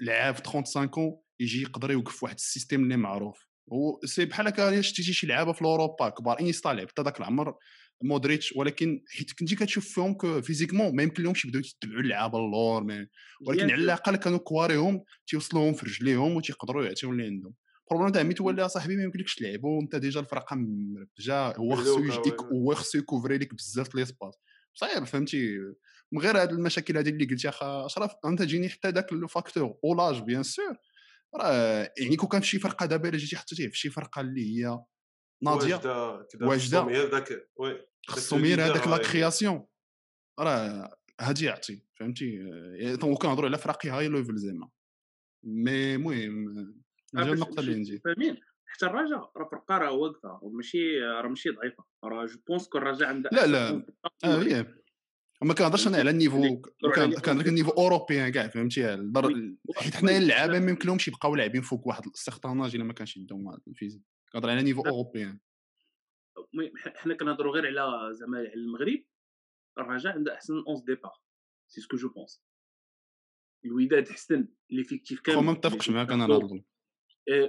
لعاب 0.00 0.34
35 0.34 0.88
كون 0.88 1.16
يجي 1.40 1.62
يقدر 1.62 1.90
يوقف 1.90 2.22
واحد 2.22 2.34
ال 2.34 2.40
système 2.40 2.82
اللي 2.82 2.96
معروف. 2.96 3.46
هو 3.72 4.00
سي 4.04 4.24
بحال 4.24 4.46
هكا 4.46 4.80
شتيتي 4.80 5.12
شي 5.12 5.26
لعابة 5.26 5.52
في 5.52 5.62
اوروبا 5.62 6.08
كبار 6.08 6.40
انيستا 6.40 6.68
لعب 6.68 6.88
حتى 6.88 7.02
ذاك 7.02 7.18
العمر 7.18 7.54
مودريتش 8.02 8.52
ولكن 8.56 9.04
حيت 9.08 9.32
كنتي 9.38 9.56
كتشوف 9.56 9.88
فيهم 9.94 10.14
que 10.14 10.42
physiquement 10.42 10.96
ما 10.96 11.02
يمكن 11.02 11.22
لهمش 11.22 11.44
يبداو 11.44 11.62
يتبعوا 11.64 12.00
اللعابة 12.00 12.38
اللور 12.38 13.06
ولكن 13.46 13.70
على 13.70 13.74
الأقل 13.74 14.16
كانوا 14.16 14.38
كواريهم 14.38 15.04
تيوصلوهم 15.26 15.72
في 15.72 15.86
رجليهم 15.86 16.36
وتيقدروا 16.36 16.84
يعطيو 16.84 17.10
اللي 17.10 17.24
عندهم. 17.24 17.54
ال 17.84 17.87
problème 17.87 18.12
تاع 18.12 18.22
متولي 18.22 18.64
اصاحبي 18.64 18.96
ما 18.96 19.02
يمكنلكش 19.02 19.34
تلعبوا 19.34 19.78
وانت 19.78 19.96
déjà 19.96 20.20
الفرقه 20.20 20.56
مربجه 20.56 21.56
هو 21.56 21.76
خصو 21.76 21.98
يجيك 21.98 22.40
هو 22.40 22.74
خصو 22.74 22.98
ي 22.98 23.03
couvrir 23.03 23.38
لك 23.38 23.54
بزاف 23.54 23.94
les 23.94 24.04
espaces 24.04 24.34
صعيب 24.74 25.04
فهمتي 25.04 25.58
من 26.12 26.20
غير 26.20 26.42
هاد 26.42 26.52
المشاكل 26.52 26.98
هذه 26.98 27.08
اللي 27.08 27.24
قلتي 27.24 27.48
اخا 27.48 27.86
اشرف 27.86 28.12
انت 28.24 28.42
جيني 28.42 28.68
حتى 28.68 28.90
داك 28.92 29.12
ال 29.12 29.20
facteur 29.20 29.78
و 29.84 29.90
l'âge 29.90 30.22
bien 30.22 30.42
sûr 30.42 30.76
راه 31.36 31.92
يعني 31.98 32.16
كون 32.16 32.28
كان 32.28 32.40
في 32.40 32.46
شي 32.46 32.58
فرقه 32.58 32.86
دابا 32.86 33.08
الا 33.08 33.16
جيتي 33.16 33.36
حطيتيه 33.36 33.68
في 33.68 33.78
شي 33.78 33.90
فرقه 33.90 34.20
اللي 34.20 34.64
هي 34.64 34.78
ناضيه 35.42 35.80
واجده 36.42 36.82
خصهم 38.08 38.42
غير 38.42 38.64
هذاك 38.64 38.88
لا 38.88 38.98
création 38.98 39.66
راه 40.38 40.96
هادي 41.20 41.44
يعطي 41.44 41.82
فهمتي 41.94 42.38
donc 43.00 43.18
كنهضروا 43.18 43.48
على 43.48 43.58
فراقي 43.58 43.88
high 43.88 44.08
level 44.08 44.36
زعما 44.36 44.70
mais 45.44 45.94
المهم 45.94 46.84
النقطة 47.22 47.60
اللي 47.60 48.00
فاهمين؟ 48.04 48.40
حتى 48.66 48.86
الرجاء 48.86 49.32
راه 49.36 49.48
فرقه 49.50 49.78
راه 49.78 49.92
واقفه 49.92 50.38
وماشي 50.42 51.00
راه 51.00 51.28
ماشي 51.28 51.50
ضعيفة. 51.50 51.84
راه 52.04 52.26
je 52.26 52.38
pense 52.48 52.68
que 52.68 52.78
الرجاء 52.78 53.08
عندها 53.08 53.32
لا 53.32 53.46
لا. 53.46 53.86
آه 54.24 54.42
هي. 54.42 54.74
ما 55.42 55.54
كنهضرش 55.54 55.86
أنا 55.86 55.96
على 55.96 56.10
ال 56.10 56.17
niveau 56.17 56.60
كنهضر 57.24 57.46
ال 57.46 57.49
niveau 57.49 57.70
européen 57.70 58.28
كاع 58.28 58.48
فهمتي؟ 58.48 59.10
حيت 59.76 59.94
حنايا 59.94 60.18
اللعابه 60.18 60.58
ما 60.58 60.70
يمكنلهمش 60.70 61.08
يبقاو 61.08 61.34
لاعبين 61.34 61.62
فوق 61.62 61.86
واحد 61.86 62.06
ال 62.06 62.12
certain 62.12 62.56
âge 62.56 62.74
إلا 62.74 62.84
ما 62.84 62.92
كانش 62.92 63.18
عندهم 63.18 63.58
ال 63.68 63.71
physique. 63.71 64.02
كنهضر 64.32 64.50
على 64.50 64.62
niveau 64.62 64.82
européen 64.82 65.38
حنا 66.96 67.14
كنهضروا 67.14 67.52
غير 67.52 67.66
على 67.66 68.14
زعما 68.14 68.38
على 68.38 68.54
المغرب. 68.54 69.04
الرجاء 69.78 70.12
عنده 70.12 70.34
أحسن 70.34 70.58
11 70.58 70.84
départ 70.86 71.12
c'est 71.68 71.80
ce 71.80 71.86
que 71.86 71.96
je 71.96 72.08
pense 72.08 72.42
الوداد 73.64 74.08
حسن 74.08 74.48
l'effectif 74.70 75.20
كامل. 75.20 75.44
ما 75.44 75.52
متفقش 75.52 75.90
معاك 75.90 76.10
أنا 76.10 76.26
نهضر 76.26 76.60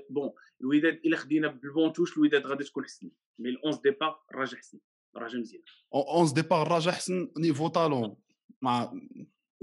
bon 0.09 0.31
الوداد 0.61 1.01
الا 1.05 1.17
خدينا 1.17 1.47
بال 1.47 1.62
banc 1.62 1.93
de 1.93 1.99
touche 1.99 2.17
الوداد 2.17 2.45
غادي 2.45 2.63
تكون 2.63 2.83
حسن 2.83 3.11
mais 3.39 3.49
ال 3.49 3.57
11 3.65 3.81
départ 3.83 4.19
الرجاء 4.31 4.59
حسن 4.59 4.79
الرجاء 5.15 5.41
مزيان 5.41 5.61
11 5.93 6.33
départ 6.35 6.67
الرجاء 6.67 6.93
حسن 6.93 7.31
niveau 7.37 7.67
talent 7.67 8.15
مع 8.61 8.93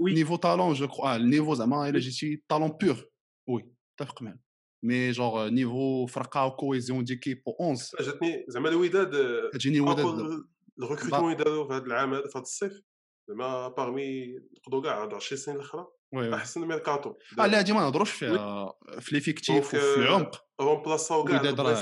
niveau 0.01 0.35
talent 0.35 0.73
je 0.73 0.87
crois 0.87 1.15
ال 1.15 1.20
niveau 1.20 1.53
زعما 1.53 1.89
الا 1.89 1.99
جيتي 1.99 2.43
talent 2.47 2.69
pur 2.69 3.09
oui 3.49 3.73
اتفق 3.99 4.21
معاك 4.21 4.39
mais 4.83 5.11
genre 5.11 5.49
niveau 5.49 6.05
فرقه 6.05 6.49
cohésion 6.49 7.03
d'équipe 7.03 7.43
11 7.61 7.97
جاتني 8.03 8.45
زعما 8.47 8.69
الوداد 8.69 9.11
تجيني 9.49 9.79
وداد 9.79 10.45
ال 10.79 10.83
recrutement 10.83 11.31
اللي 11.31 11.43
داروا 11.43 11.67
في 11.67 11.73
هذا 11.73 11.85
العام 11.85 12.11
في 12.11 12.29
هذا 12.35 12.41
الصيف 12.41 12.81
زعما 13.27 13.67
parmi 13.67 14.39
نقدروا 14.57 14.83
كاع 14.83 15.03
هاد 15.03 15.13
20 15.13 15.39
سنه 15.41 15.55
الاخرى 15.55 15.87
أحسن 16.15 16.67
ميركاتو. 16.67 17.13
آه 17.39 17.45
لا 17.45 17.59
هادي 17.59 17.73
ما 17.73 17.79
نهضروش 17.79 18.11
فيها 18.11 18.73
في 18.99 19.15
l'effectif 19.15 19.67
وفي 19.67 19.95
العمق. 19.97 20.45
remplacer 20.61 21.17
او 21.17 21.23
كاع 21.23 21.41
البلايص 21.41 21.79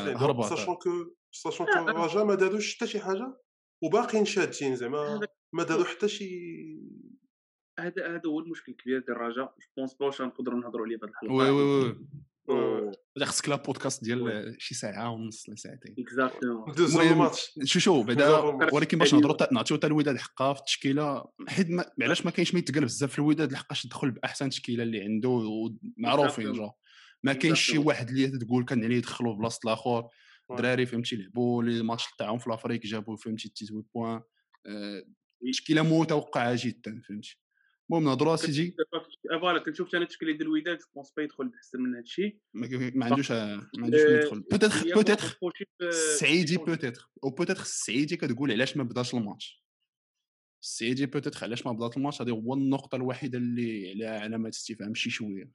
sachant 0.49 0.75
que 0.75 0.89
sachant 1.31 1.67
que 1.67 1.89
الرجاء 1.89 2.25
ما 2.25 2.35
داروش 2.35 2.75
حتى 2.75 2.87
شي 2.87 2.99
حاجة 2.99 3.41
وباقيين 3.83 4.25
شادين 4.25 4.75
زعما 4.75 5.27
ما 5.53 5.63
داروا 5.63 5.85
حتى 5.85 6.07
شي 6.07 6.29
هذا 7.79 8.07
هذا 8.07 8.21
هو 8.25 8.39
المشكل 8.39 8.71
الكبير 8.71 8.99
ديال 8.99 9.15
الرجاء. 9.15 9.45
je 9.45 9.67
pense 9.77 9.93
pas 9.93 10.05
واش 10.05 10.21
نقدروا 10.21 10.59
نهضروا 10.59 10.85
عليه 10.85 10.97
في 10.97 11.05
هذه 11.05 11.09
الحلقة. 11.09 11.33
oui 11.33 11.49
oui 11.49 11.83
oui. 11.83 12.07
خصك 13.23 13.49
le 13.49 13.55
podcast 13.55 14.03
ديال 14.03 14.55
شي 14.59 14.75
ساعة 14.75 15.09
ونص 15.09 15.49
لساعتين 15.49 15.95
exactement 15.99 16.71
دوزو 16.71 17.01
الماتش 17.01 17.51
شو 17.63 17.79
شو 17.79 18.03
بعدا 18.03 18.37
ولكن 18.73 18.97
باش 18.97 19.13
نهضروا 19.13 19.53
نعطيو 19.53 19.77
حتى 19.77 19.87
الوداد 19.87 20.17
حقها 20.17 20.53
في 20.53 20.59
التشكيلة 20.59 21.25
حيت 21.47 21.67
علاش 22.01 22.25
ما 22.25 22.31
كاينش 22.31 22.53
ما 22.53 22.59
يتقال 22.59 22.85
بزاف 22.85 23.11
في 23.11 23.19
الوداد 23.19 23.51
لحقاش 23.51 23.87
دخل 23.87 24.11
بأحسن 24.11 24.49
تشكيلة 24.49 24.83
اللي 24.83 25.01
عنده 25.01 25.41
معروفين 25.97 26.53
جو 26.53 26.71
ما 27.23 27.33
كاينش 27.33 27.61
شي 27.61 27.77
واحد 27.77 28.09
اللي 28.09 28.27
تقول 28.27 28.65
كان 28.65 28.83
عليه 28.83 28.97
يدخلوا 28.97 29.33
بلاصة 29.35 29.59
الآخر 29.65 30.07
الدراري 30.51 30.85
فهمتي 30.85 31.15
لعبوا 31.15 31.63
les 31.63 31.83
matchs 31.83 32.05
تاعهم 32.17 32.37
في 32.37 32.49
l'Afrique 32.49 32.85
جابوا 32.85 33.15
فهمتي 33.15 33.53
18 33.69 33.83
points 33.95 34.21
تشكيلة 35.51 35.81
متوقعة 35.81 36.59
جدا 36.65 37.01
فهمتي. 37.09 37.40
المهم 37.91 38.03
نهضروا 38.03 38.35
سيدي 38.35 38.75
فوالا 39.41 39.59
كنشوف 39.59 39.95
أنا 39.95 40.03
التشكيله 40.03 40.31
ديال 40.31 40.41
الوداد 40.41 40.77
جو 40.77 40.85
بونس 40.95 41.13
با 41.17 41.23
يدخل 41.23 41.51
احسن 41.55 41.81
من 41.81 41.93
هذا 41.93 41.99
الشيء. 41.99 42.37
ما 42.53 43.05
عندوش 43.05 43.31
ما 43.31 43.67
عندوش 43.77 44.01
ما 44.01 44.17
يدخل. 44.17 44.39
بوتيتر 44.39 45.37
بوتيتر 45.41 45.67
السعيدي 45.81 46.57
بوتيتر 46.57 47.09
أو 47.23 47.29
بوتيتر 47.29 47.61
السعيدي 47.61 48.15
كتقول 48.15 48.51
علاش 48.51 48.77
ما 48.77 48.83
بداش 48.83 49.13
الماتش. 49.13 49.63
السعيدي 50.63 51.05
بوتيتر 51.05 51.43
علاش 51.43 51.65
ما 51.65 51.71
بدات 51.71 51.97
الماتش. 51.97 52.21
هذه 52.21 52.29
هو 52.29 52.53
النقطة 52.53 52.95
الوحيدة 52.95 53.37
اللي 53.37 53.89
عليها 53.89 54.19
علامة 54.19 54.49
استفهام 54.49 54.93
شي 54.93 55.09
شوية 55.09 55.51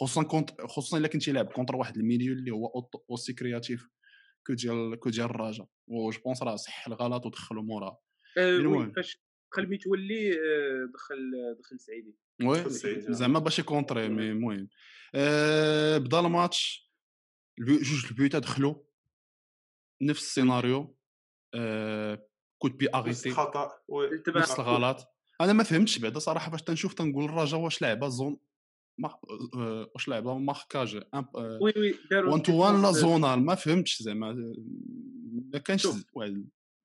خصوصا 0.00 0.22
كونت 0.22 0.60
خصوصا 0.60 0.98
إلا 0.98 1.08
كنتي 1.08 1.32
لاعب 1.32 1.46
كونتر 1.46 1.76
واحد 1.76 1.96
الميليو 1.96 2.32
اللي 2.32 2.50
هو 2.50 2.88
أوسي 3.10 3.32
كرياتيف 3.32 3.88
كو 4.46 4.52
ديال 4.52 4.98
كو 5.00 5.10
ديال 5.10 5.24
الرجاء 5.24 5.68
و 5.88 6.10
جو 6.10 6.20
بونس 6.24 6.42
راه 6.42 6.56
صح 6.56 6.86
الغلط 6.86 7.26
ودخلوا 7.26 7.62
موراه 7.62 8.00
المهم. 8.38 8.92
فاش 8.92 9.25
دخل 9.52 9.70
متولي 9.70 10.30
دخل 10.94 11.56
دخل 11.58 11.80
سعيدي 11.80 12.14
oui 12.42 12.64
زعما 13.12 13.38
باش 13.38 13.58
يكونتري 13.58 14.08
mais 14.08 14.30
المهم. 14.30 14.68
أه 15.14 15.98
بدأ 15.98 16.20
الماتش 16.20 16.90
جوج 17.58 18.06
البيوتا 18.10 18.38
دخلوا 18.38 18.74
نفس 20.02 20.22
السيناريو 20.22 20.96
أه 21.54 22.28
coups 22.58 22.71
de 22.71 22.76
pied 22.76 22.88
arrêtés 22.94 23.30
خطا 23.30 23.70
نفس 24.28 24.60
الغلط. 24.60 25.06
أنا 25.40 25.52
ما 25.52 25.62
فهمتش 25.62 25.98
بعدا 25.98 26.18
صراحة 26.18 26.50
فاش 26.50 26.62
تنشوف 26.62 26.94
تنقول 26.94 27.24
الرجاء 27.24 27.60
واش 27.60 27.82
لعبة 27.82 28.08
zone 28.08 28.38
واش 29.94 30.08
لعبة 30.08 30.38
marquage 30.38 30.96
oui 31.60 31.72
oui 31.76 31.94
داروا 32.10 32.32
1 32.32 32.42
to 32.42 32.52
1 32.52 32.74
la 32.74 32.92
zonale. 32.92 33.40
ما 33.44 33.54
فهمتش 33.54 34.02
زعما 34.02 34.54
ما 35.52 35.58
كانش 35.58 35.86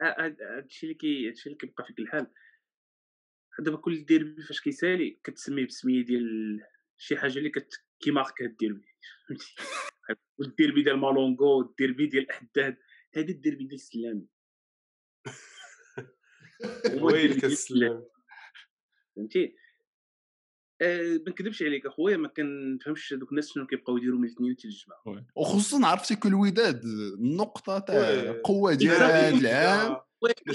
هادشي 0.01 0.85
اللي 0.85 0.93
كي 0.93 1.29
هادشي 1.29 1.45
اللي 1.45 1.57
كيبقى 1.57 1.85
فيك 1.85 1.99
الحال. 1.99 2.27
دابا 3.63 3.77
كل 3.77 4.05
ديربي 4.05 4.41
فاش 4.41 4.61
كيسالي 4.61 5.19
كتسميه 5.23 5.65
بسميه 5.65 6.05
ديال 6.05 6.59
شي 6.97 7.17
حاجة 7.17 7.37
اللي 7.37 7.49
كت 7.49 7.83
كيمارك 7.99 8.41
هاد 8.41 8.49
الديربي. 8.49 8.87
فهمتي 10.07 10.41
الديربي 10.41 10.83
ديال 10.83 10.97
مالونغو 10.97 11.61
الديربي 11.61 12.07
ديال 12.07 12.23
الاحداد 12.23 12.77
هادي 13.15 13.31
الديربي 13.31 13.63
ديال 13.63 13.73
السلام 13.73 14.27
ويلك 17.01 17.45
السلام 17.45 18.05
فهمتي؟ 19.15 19.55
أه 20.81 21.01
ما 21.01 21.29
نكذبش 21.29 21.63
عليك 21.63 21.85
اخويا 21.85 22.17
ما 22.17 22.27
كنفهمش 22.27 23.13
دوك 23.13 23.31
الناس 23.31 23.53
شنو 23.53 23.67
كيبقاو 23.67 23.97
يديروا 23.97 24.19
من 24.19 24.25
الاثنين 24.25 24.55
حتى 24.55 24.67
الجمعه 24.67 25.25
وخصوصا 25.35 25.87
عرفتي 25.87 26.15
كل 26.15 26.33
وداد 26.33 26.83
النقطة 26.83 27.79
تاع 27.79 28.09
القوه 28.09 28.73
ديال 28.79 28.95
هذا 28.95 29.29
العام 29.29 29.97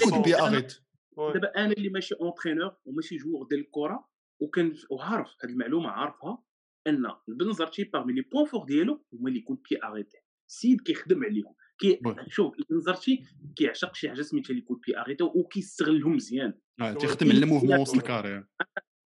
كنت 0.03 0.71
دابا 1.17 1.47
أنا 1.57 1.71
اللي 1.71 1.89
ماشي 1.89 2.15
اونترينور 2.21 2.75
وماشي 2.85 3.17
جوور 3.17 3.47
ديال 3.47 3.59
الكرة 3.59 4.09
وكان 4.41 4.73
وعارف 4.89 5.35
هذه 5.43 5.51
المعلومة 5.51 5.89
عارفها 5.89 6.43
أن 6.87 7.05
البنزرتي 7.29 7.83
باغمي 7.83 8.13
لي 8.13 8.21
بوان 8.21 8.45
فور 8.45 8.65
ديالو 8.65 9.05
هما 9.13 9.29
اللي 9.29 9.41
كود 9.41 9.61
بي 9.69 9.77
اغيتي 9.83 10.17
السيد 10.49 10.81
كيخدم 10.81 11.23
عليهم. 11.23 11.55
كي 11.79 11.99
شوف 12.27 12.59
البنزرتي 12.59 13.23
كيعشق 13.55 13.95
شي 13.95 14.09
حاجة 14.09 14.21
سميتها 14.21 14.53
لي 14.53 14.61
كود 14.61 14.79
بي 14.87 14.97
اغيتي 14.97 15.23
وكيستغلهم 15.23 16.15
مزيان. 16.15 16.53
تيخدم 16.99 17.31
على 17.31 17.45
موفمون 17.45 17.79
وسط 17.79 17.95
الكارير. 17.95 18.47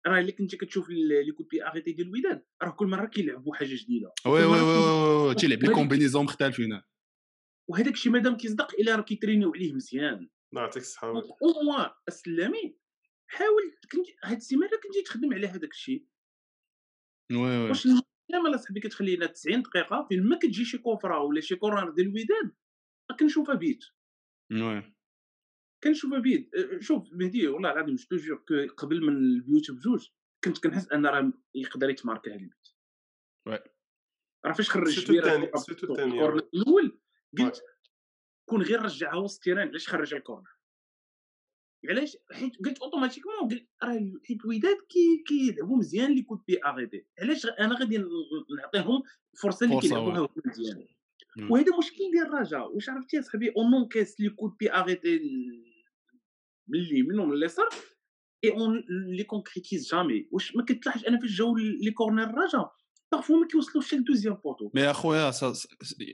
راه 0.07 0.21
اللي 0.21 0.33
كنتي 0.33 0.57
كتشوف 0.57 0.91
لي 0.91 1.33
كود 1.33 1.49
بي 1.49 1.65
اغيتي 1.65 1.93
ديال 1.93 2.07
الوداد 2.07 2.45
راه 2.63 2.71
كل 2.71 2.87
مرة 2.87 3.07
كيلعبوا 3.07 3.55
حاجة 3.55 3.75
جديدة. 3.75 4.13
وي 4.27 4.45
وي 4.45 4.61
وي 4.61 5.35
تيلعب 5.35 5.63
لي 5.63 5.75
كومبينيزون 5.75 6.25
مختلفين. 6.25 6.83
وهذاك 7.71 7.95
الشيء 7.95 8.13
مادام 8.13 8.37
كيصدق 8.37 8.75
إلا 8.81 8.97
راه 8.97 9.03
كيترينيو 9.03 9.53
عليه 9.55 9.73
مزيان. 9.73 10.29
يعطيك 10.53 10.83
الصحة. 10.83 11.09
أو 11.09 11.63
موا 11.65 11.95
السلامي 12.09 12.79
حاول 13.31 13.79
كنتي 13.93 14.17
هاد 14.25 14.37
السيمانة 14.37 14.73
كنتي 14.83 15.03
تخدم 15.03 15.35
على 15.35 15.47
هذاك 15.47 15.71
الشيء. 15.71 16.07
وي 17.33 17.39
وي. 17.39 17.69
واش 17.69 17.89
زعما 18.33 18.57
صاحبي 18.57 18.81
كتخلي 18.81 19.17
لنا 19.17 19.27
90 19.27 19.63
دقيقة 19.63 20.07
فين 20.09 20.23
ما 20.29 20.39
كتجي 20.39 20.65
شي 20.65 20.79
كوفرة 20.79 21.19
ولا 21.19 21.41
شي 21.41 21.57
كورنر 21.57 21.91
ديال 21.91 22.07
الوداد 22.07 22.57
كنشوفها 23.21 23.55
بيت 23.55 23.85
وي. 24.53 24.95
كنشوفها 25.85 26.19
بيد. 26.19 26.51
شوف 26.81 27.13
مهدي 27.13 27.49
والله 27.49 27.73
العظيم 27.73 27.95
جو 27.95 28.17
جور 28.17 28.67
قبل 28.67 29.01
من 29.03 29.17
البيوت 29.17 29.71
بجوج 29.71 30.09
كنت 30.45 30.59
كنحس 30.59 30.93
أن 30.93 31.07
راه 31.07 31.33
يقدر 31.55 31.91
يتماركا 31.91 32.31
هذا 32.31 32.41
البيت. 32.41 32.69
وي. 33.47 33.59
راه 34.45 34.53
فاش 34.53 34.71
خرج 34.71 34.89
سيرتو 34.89 35.13
جبيره 35.13 35.27
الثاني 35.27 35.51
سيرتو 35.57 35.93
الثاني. 35.93 36.25
الأول 36.25 37.01
قلت 37.39 37.63
كون 38.49 38.63
غير 38.63 38.83
رجعها 38.83 39.17
وسط 39.17 39.37
التيران 39.37 39.69
علاش 39.69 39.89
خرج 39.89 40.15
الكورنر؟ 40.15 40.59
علاش؟ 41.89 42.17
حيت 42.33 42.57
قلت 42.57 42.79
اوتوماتيكمون 42.79 43.37
قلت 43.51 43.67
راه 43.83 44.13
حيت 44.25 44.45
الوداد 44.45 44.77
كي 44.89 45.25
كيلعبوا 45.27 45.77
مزيان 45.77 46.13
لي 46.15 46.23
كود 46.23 46.41
بي 46.47 46.61
علاش 47.19 47.47
أنا 47.47 47.79
غادي 47.79 48.05
نعطيهم 48.59 49.03
فرصة 49.43 49.67
اللي 49.67 49.81
كيلعبوها 49.81 50.29
مزيان. 50.47 50.87
وهذا 51.51 51.79
مشكل 51.79 51.97
ديال 52.13 52.27
الرجاء 52.27 52.75
واش 52.75 52.89
عرفتي 52.89 53.19
اصاحبي 53.19 53.53
اون 53.57 53.71
نونكاس 53.71 54.21
لي 54.21 54.31
كود 54.31 54.57
بي 54.61 54.71
من 56.69 56.79
اليمين 56.79 57.19
ومن 57.19 57.33
اليسار 57.33 57.69
اي 58.45 58.51
اون 58.51 58.85
لي 58.89 59.25
كونكريتيز 59.25 59.91
جامي 59.91 60.29
واش 60.31 60.57
ما 60.57 60.65
كتلاحظش 60.65 61.07
أنا 61.07 61.21
فاش 61.21 61.31
جاو 61.31 61.57
لي 61.57 61.91
كورنر 61.91 62.23
الرجاء 62.23 62.78
بارفو 63.13 63.37
ما 63.37 63.47
كيوصلوش 63.47 63.95
للدوزيام 63.95 64.35
بوطو. 64.35 64.71
مي 64.75 64.91
اخويا 64.91 65.33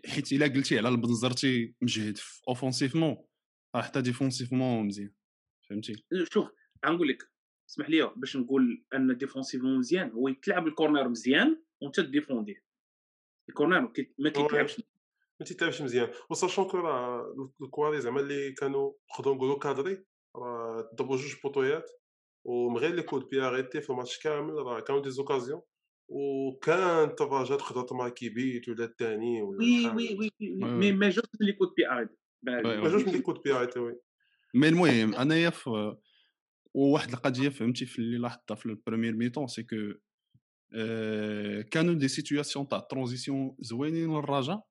حيت 0.07 0.33
إلا 0.33 0.47
قلتي 0.47 0.79
على 0.79 0.89
البنزرتي 0.89 1.75
مجهد 1.83 2.19
اوفونسيفمون 2.49 3.17
راه 3.77 3.83
حتى 3.83 4.03
ديفونسيفمون 4.03 4.87
مزيان 4.87 5.13
فهمتي؟ 5.71 6.05
شوف 6.33 6.49
غنقول 6.87 7.09
لك 7.09 7.31
اسمح 7.71 7.91
لي 7.91 8.13
باش 8.17 8.37
نقول 8.37 8.85
أن 8.95 9.17
ديفونسيفمون 9.17 9.79
مزيان 9.79 10.11
هو 10.11 10.29
يتلعب 10.29 10.67
الكورنر 10.67 11.09
مزيان 11.09 11.63
وأنت 11.83 12.01
ديفونديه 12.01 12.65
الكورنر 13.49 13.81
ما 14.19 14.31
كيتلعبش. 14.31 14.83
ما 15.41 15.47
تيتلعبش 15.47 15.83
مزيان. 15.83 16.09
وساشون 16.31 16.65
كو 16.65 16.77
راه 16.77 17.35
الكواري 17.63 18.01
زعما 18.01 18.21
اللي 18.21 18.53
كانوا 18.53 18.93
نقدروا 19.13 19.35
نقولوا 19.35 19.59
كادري 19.59 20.05
راه 20.37 20.91
ضربوا 20.95 21.17
جوج 21.17 21.35
بوطويات 21.43 21.91
ومن 22.45 22.77
غير 22.77 22.95
les 22.95 23.03
coups 23.03 23.21
de 23.21 23.29
pied 23.29 23.41
arrêtés 23.41 23.81
في 23.81 23.91
الماتش 23.91 24.19
كامل 24.19 24.55
راه 24.55 24.81
كانوا 24.81 25.03
des 25.03 25.11
occasions. 25.11 25.63
وكان 26.09 27.15
الرجاء 27.21 27.59
تقدر 27.59 27.83
تماركي 27.83 28.29
بيت 28.29 28.69
ولا 28.69 28.85
الثاني 28.85 29.43
ولا 29.43 29.59
oui. 29.59 29.89
oui 29.89 30.15
oui 30.19 30.31
mais 30.65 30.93
ما 30.93 31.09
جوش 31.09 31.25
les 31.41 31.53
coups 31.53 31.64
de 31.64 31.69
pied 31.77 31.83
oui، 31.89 32.09
ما 32.81 32.89
جوج 32.89 33.07
من 33.07 33.13
les 33.13 33.21
coups 33.21 33.36
de 33.36 33.43
pied 33.45 33.53
arrêtés 33.53 33.79
oui. 33.79 34.01
مي 34.55 34.69
المهم 34.69 35.15
أنايا 35.15 35.51
في 35.51 35.97
وواحد 36.75 37.13
القضية 37.13 37.49
فهمتي 37.49 37.87
في 37.87 37.99
اللي 37.99 38.19
لاحظتها 38.19 38.55
في 38.55 38.67
ال 38.67 38.72
première 38.72 39.17
mi-temps 39.17 39.47
c'est 39.47 39.63
que 39.63 39.77
كانوا 41.71 41.95
des 41.95 42.09
situations 42.09 42.69
تاع 42.69 42.79
transition 42.79 43.57
زوينين 43.61 44.11
للرجاء. 44.17 44.67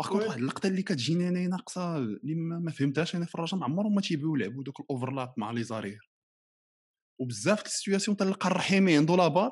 bah 0.00 0.16
oui. 0.16 0.26
واحد 0.26 0.38
اللقطة 0.38 0.66
اللي 0.66 0.82
كتجيني 0.82 1.28
أنايا 1.28 1.48
ناقصة 1.48 1.96
اللي 1.96 2.34
ما 2.34 2.70
فهمتهاش 2.70 3.16
أنا 3.16 3.24
في 3.24 3.34
الرجاء 3.34 3.60
ما 3.60 3.64
عمرهم 3.64 3.94
ما 3.94 4.00
تيبغيو 4.00 4.36
يلعبوا 4.36 4.62
دوك 4.62 4.80
ال 4.80 4.87
overlap 4.87 5.34
مع 5.36 5.50
les 5.50 5.62
arrières 5.62 6.10
وبزاف 7.20 7.62
د 7.62 7.66
السيتوياسيون 7.66 8.16
تلقى 8.16 8.48
الرحيمي 8.48 8.96
عنده 8.96 9.16
لا 9.16 9.28
بال 9.28 9.50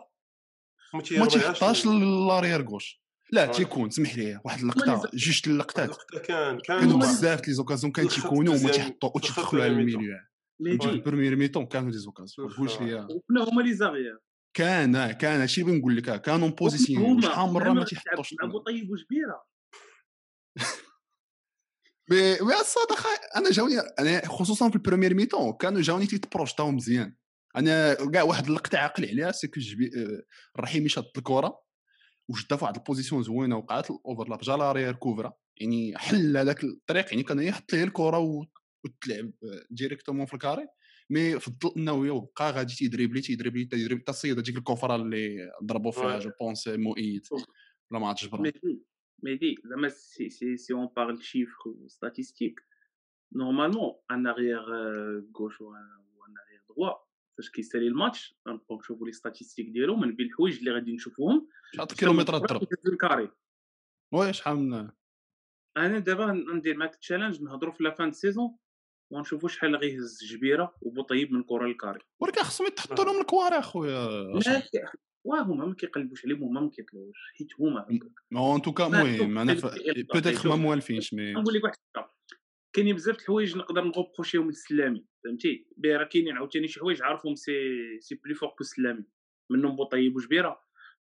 ما 0.95 1.03
تيرميهاش 1.03 1.33
تيحطهاش 1.33 1.87
للاريير 1.87 2.69
غوش. 2.69 3.03
لا 3.33 3.49
آه. 3.49 3.53
تيكون 3.53 3.91
سمح 3.91 4.17
لي 4.17 4.41
واحد 4.45 4.61
اللقطة 4.61 5.11
جوج 5.15 5.43
اللقطات. 5.47 5.97
كان 6.25 6.59
كانوا 6.59 6.99
بزاف 6.99 7.49
لي 7.49 7.55
زوكازيون 7.55 7.93
كان 7.93 8.09
تيكونوا 8.09 8.55
وما 8.55 8.71
تيحطوا 8.71 9.11
وتيدخلوا 9.15 9.65
على 9.65 9.73
الميليو 9.73 10.01
لي 10.61 10.73
وي. 10.73 10.79
في 10.79 10.89
البريمير 10.89 11.37
ميتون 11.37 11.67
كانوا 11.67 11.91
دي 11.91 11.99
زوكازيون. 11.99 12.49
ما 12.49 12.55
تقولش 12.55 12.73
واخا. 12.73 12.85
لي 12.85 12.95
وكنا 12.95 13.45
هما 13.49 13.63
لي 13.63 13.75
زاغيير 13.75 14.19
كان 14.55 14.97
آه، 14.97 15.13
كان 15.13 15.41
هادشي 15.41 15.61
اللي 15.61 15.73
بنقول 15.73 15.97
لك 15.97 16.09
آه، 16.09 16.17
كانوا 16.17 16.49
بوزيسيون 16.49 17.23
شحال 17.23 17.51
مرة 17.53 17.73
ما 17.73 17.85
تيحطوش 17.85 18.35
مع 18.43 18.49
بوطيب 18.49 18.91
وجبيرة. 18.91 19.45
مي 22.11 22.33
مي 22.33 22.61
الصراحه 22.61 23.09
أنا 23.37 23.51
جاوني 23.51 23.75
أنا 23.99 24.29
خصوصا 24.29 24.69
في 24.69 24.77
البريمير 24.77 25.15
ميتون 25.15 25.53
كانوا 25.53 25.81
جاوني 25.81 26.07
تيتبروجتاو 26.07 26.71
مزيان. 26.71 27.17
أنا 27.57 27.95
كاع 27.95 28.23
واحد 28.23 28.47
اللقطه 28.47 28.79
عاقل 28.79 29.07
عليها 29.09 29.33
سي 29.33 29.49
كو 29.49 29.61
جبي 29.61 29.91
آه، 29.97 30.23
الرحيمي 30.57 30.89
شاد 30.89 31.05
الكره 31.17 31.61
وشدها 32.29 32.59
في 32.59 32.65
واحد 32.65 32.77
البوزيسيون 32.77 33.23
زوينة 33.23 33.57
وقعت 33.57 33.91
الاوفرلاب 33.91 34.39
جا 34.41 34.57
لاريير 34.57 34.95
كوفرا 34.95 35.33
يعني 35.57 35.99
حل 35.99 36.37
هذاك 36.37 36.65
الطريق 36.65 37.11
يعني 37.11 37.23
كان 37.23 37.41
يحط 37.41 37.73
ليه 37.73 37.85
الكره 37.85 38.19
وتلعب 38.19 39.33
ديريكتومون 39.71 40.27
في 40.27 40.35
الكاري 40.35 40.67
مي 41.11 41.41
فضل 41.41 41.73
انه 41.77 41.93
هو 41.93 42.21
بقى 42.21 42.53
غادي 42.53 42.75
تيدريبلي 42.75 43.21
تيدريبلي 43.21 43.65
تيدريبلي 43.65 44.01
حتى 44.03 44.13
صيد 44.13 44.39
هذيك 44.39 44.57
الكفره 44.57 44.97
اللي 44.97 45.51
ضربوا 45.65 45.91
فيها. 45.91 46.19
جو 46.19 46.31
بونس 46.41 46.69
مؤيد 46.69 47.27
ولا 47.91 48.01
ما 48.01 48.09
عرفتش 48.09 48.27
برا 48.27 48.53
مهدي 49.23 49.57
زعما 49.65 49.89
si 49.89 50.31
si 50.31 50.57
si 50.57 50.73
on 50.73 50.89
parle 50.97 51.23
chiffres 51.23 51.75
statistiques 51.87 52.61
normalement 53.33 53.95
un 54.11 54.27
arrière 54.27 54.61
gauche 55.39 55.61
و 55.61 55.75
un 55.75 56.35
arrière 56.47 56.63
droit 56.69 57.08
فاش 57.39 57.51
كيسالي 57.51 57.87
الماتش 57.87 58.37
غنبقاو 58.49 58.79
نشوفوا 58.79 59.07
les 59.07 59.13
statistiques 59.13 59.69
ديالو 59.69 59.97
من 59.97 60.17
بين 60.17 60.27
الحوايج 60.27 60.59
اللي 60.59 60.71
غادي 60.71 60.93
نشوفوهم 60.93 61.49
شحال 61.75 61.87
كيلومترات 61.87 62.43
ضرب 62.43 62.69
الكاري 62.87 63.31
oui 64.15 64.33
شحال 64.33 64.57
من 64.57 64.91
أنا 65.77 65.99
دابا 65.99 66.33
ندير 66.33 66.77
معاك 66.77 66.95
challenge 66.95 67.43
نهضروا 67.43 67.73
في 67.73 67.85
la 67.85 67.91
fin 67.91 68.13
saison 68.13 68.57
ونشوفوا 69.13 69.49
شحال 69.49 69.77
غيهز 69.77 70.25
جبيره 70.25 70.75
وبوطيب 70.83 71.33
من 71.33 71.43
كره 71.43 71.67
للكاري 71.67 72.01
ولكن 72.21 72.43
خصهم 72.43 72.67
يتحطوا 72.67 73.05
لهم 73.05 73.21
الكواري 73.21 73.59
اخويا 73.59 74.09
لا 74.47 74.63
واه 75.25 75.43
هما 75.43 75.67
ما 75.67 75.75
كيقلبوش 75.75 76.25
عليهم 76.25 76.43
هما 76.43 76.61
ما 76.61 76.71
كيطلعوش 76.71 77.33
حيت 77.39 77.49
هما 77.61 77.81
هكاك 77.81 78.57
en 78.57 78.63
tout 78.63 78.76
cas 78.76 78.87
المهم 78.87 79.39
أنا 79.39 79.55
peut-être 80.15 80.49
ما. 80.49 80.57
موالفينش 80.57 81.15
mais 81.15 81.33
نقول 81.33 81.55
لك 81.55 81.65
واحد 81.65 81.77
كاينين 82.73 82.95
بزاف 82.95 83.17
د 83.17 83.21
الحوايج 83.21 83.57
نقدر 83.57 83.85
ن 83.85 83.89
reprocher 83.89 84.32
يهم 84.32 84.47
للسلامي 84.47 85.07
فهمتي؟ 85.25 85.67
بي 85.77 85.97
راه 85.97 86.05
كاينين 86.05 86.37
عاوتاني 86.37 86.69
شي 86.69 86.81
حوايج 86.81 87.03
عارفهم 87.03 87.35
c'est 87.35 87.53
c'est 88.01 88.15
plus 88.15 88.35
fort 88.35 88.49
que 88.49 88.61
السلامي 88.61 89.05
منهم 89.51 89.77
بوطيب 89.77 90.17
وجبيرة 90.17 90.61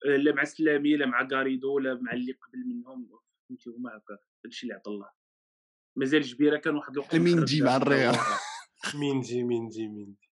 آه، 0.05 0.15
لا 0.15 0.33
مع 0.33 0.43
سلامي 0.43 0.95
لا 0.95 1.05
مع 1.05 1.27
كاريدو 1.27 1.79
لا 1.79 1.93
مع 2.01 2.13
اللي 2.13 2.31
قبل 2.31 2.59
منهم 2.59 3.09
فهمتي؟ 3.49 3.69
هما 3.69 3.89
هكا 3.89 4.17
هادشي 4.45 4.63
اللي 4.63 4.73
عطا 4.73 4.91
الله. 4.91 5.09
مازال 5.95 6.21
جبيرة 6.21 6.57
كان 6.57 6.75
واحد 6.75 6.93
الوقت 6.93 7.15
مندي 7.15 7.61
مع 7.61 7.75
الريال. 7.75 8.15
ميندي 8.99 9.43
ميندي 9.43 9.87
ميندي 9.87 10.29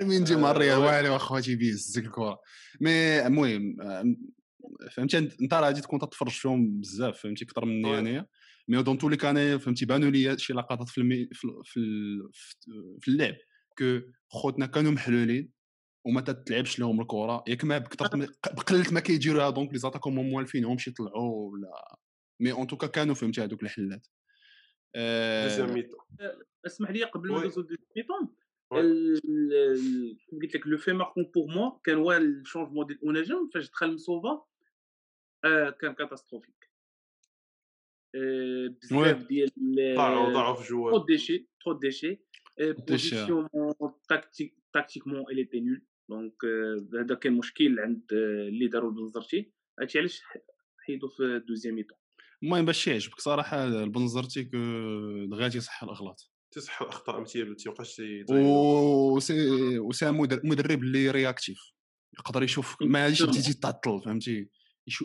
من 0.00 0.20
نجي 0.20 0.36
مع 0.36 0.48
آه، 0.48 0.50
الريال. 0.50 0.78
واعر 0.78 1.10
واخا 1.10 1.40
تيبيز 1.40 1.92
ديك 1.94 2.04
الكره 2.04 2.38
مي 2.80 3.26
المهم 3.26 3.80
آه، 3.80 4.04
فهمتي؟ 4.92 5.18
أنت 5.18 5.40
أنت 5.40 5.54
راه 5.54 5.60
غادي 5.60 5.80
تكون 5.80 5.98
تتفرج 5.98 6.30
فيهم 6.30 6.80
بزاف 6.80 7.22
فهمتي؟ 7.22 7.44
أكثر 7.44 7.64
مني. 7.64 7.98
انايا 7.98 8.26
مي 8.68 8.82
دون 8.82 8.98
تو 8.98 9.08
لي 9.08 9.16
كان 9.16 9.58
فهمتي 9.58 9.86
بانوا 9.86 10.10
لي 10.10 10.38
شي 10.38 10.52
لقطات 10.52 10.88
في 10.88 10.98
المي 10.98 11.28
في 11.32 11.48
في, 11.64 11.80
ال- 11.80 12.30
في- 12.32 12.96
في 13.00 13.08
اللعب 13.08 13.34
كو 13.78 14.00
خوتنا 14.28 14.66
كانوا 14.66 14.90
محلولين 14.92 15.50
وما 16.06 16.20
تتلعبش 16.20 16.78
لهم 16.78 17.00
الكره 17.00 17.44
ياك 17.48 17.64
ما 17.64 17.78
بكثرت 17.78 18.14
ما- 18.14 18.28
بقلت 18.56 18.92
ما 18.92 19.00
كيديروها 19.00 19.50
دونك 19.50 19.72
لي 19.72 19.78
زاتاكون 19.78 20.18
هما 20.18 20.28
موالفينهمش 20.30 20.88
يطلعوا 20.88 21.50
ولا 21.52 21.98
مي 22.40 22.52
اون 22.52 22.66
توكا 22.66 22.86
كانوا 22.86 23.14
فهمتي 23.14 23.40
هذوك 23.44 23.62
الحلات 23.62 24.06
اسمح 26.66 26.90
لي 26.90 27.04
قبل 27.04 27.32
ما. 27.32 27.38
ندوزو 27.38 27.60
ال- 27.60 27.76
كيف 27.94 28.06
قلت 30.42 30.54
لك 30.54 30.66
le 30.66 30.78
fait 30.78 30.92
marquant 30.92 31.24
pour 31.34 31.46
moi 31.54 31.70
كان 31.84 31.96
هو 31.98 32.12
ال 32.12 32.19
changement 32.19 32.86
ديال 32.86 33.00
اوناجم 33.04 33.48
فاش 33.54 33.70
دخل 33.70 33.94
مسوفا 33.94 34.44
آه 35.44 35.70
كان 35.70 35.94
catastrophique 35.94 36.54
آه 36.54 36.57
بزاف 38.14 39.22
ديال 39.28 39.50
ضاعوا 39.96 40.32
ضاعوا 40.32 40.54
في 40.54 40.68
جوال 40.68 41.00
déchets. 41.02 41.42
Euh, 41.60 41.74
déchets, 41.80 42.18
position 42.90 43.40
tactique, 44.12 44.54
tactiquement, 44.76 45.22
elle 45.30 45.38
était 45.46 45.60
nulle. 45.60 45.82
Donc 46.10 46.34
euh, 46.44 47.00
هذا 47.00 47.14
كان 47.14 47.32
مشكل 47.32 47.80
عند 47.80 48.02
آه، 48.12 48.48
اللي 48.48 48.68
داروا 48.68 48.90
البنزرتي. 48.90 49.52
هادشي 49.80 49.98
علاش 49.98 50.22
حيدوا 50.86 51.08
في 51.08 51.22
ال 51.22 51.28
deuxième 51.28 51.74
mi-temps 51.74 51.98
المهم 52.42 52.64
باش 52.64 52.86
يعجبك 52.86 53.20
صراحة 53.20 53.64
البنزرتي 53.64 54.42
دغيا 55.30 55.48
تيصح 55.48 55.82
الأغلاط. 55.82 56.30
تصح 56.54 56.82
الأخطاء 56.82 57.24
تي- 57.24 57.54
تي- 57.54 57.68
وسي 58.28 59.78
وسي 59.78 60.10
مدر- 60.10 60.40
مدرب 60.44 60.82
اللي 60.82 61.10
réactif 61.10 61.58
يقدر 62.18 62.42
يشوف 62.42 62.76
ما 62.82 63.04
غاديش 63.04 63.22
Exactement. 63.22 63.30
تجي 63.30 63.54
تعطل 63.54 64.02
فهمتي؟ 64.04 64.48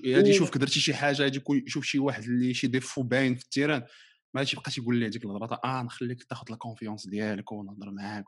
غادي 0.08 0.30
يشوفك 0.30 0.58
درتي 0.58 0.80
شي 0.80 0.94
حاجة 0.94 1.22
غادي 1.22 1.38
يكون 1.38 1.64
يشوف 1.68 1.86
شي 1.86 2.00
واحد 2.00 2.24
اللي 2.24 2.54
شي 2.54 2.68
défaut 2.68 3.04
باين 3.04 3.36
في 3.36 3.44
ال 3.44 3.48
terrain 3.48 3.80
ما 4.34 4.42
غاديش 4.42 4.54
يبقى 4.54 4.72
تيقول 4.72 4.96
ليه 4.96 5.08
ديك 5.08 5.26
الهضرة 5.26 5.60
آه 5.66 5.84
نخليك 5.84 6.24
تاخذ 6.24 6.46
la 6.50 6.56
confiance 6.56 7.08
ديالك 7.08 7.52
ونهضر 7.52 7.92
معاك 7.92 8.26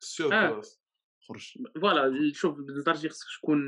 سير 0.00 0.32
آه. 0.32 0.50
بلاص 0.50 0.82
خرج. 1.28 1.58
voilà 1.80 2.32
شوف 2.34 2.58
البنزرتي 2.58 3.08
خصك 3.08 3.26
تكون 3.38 3.60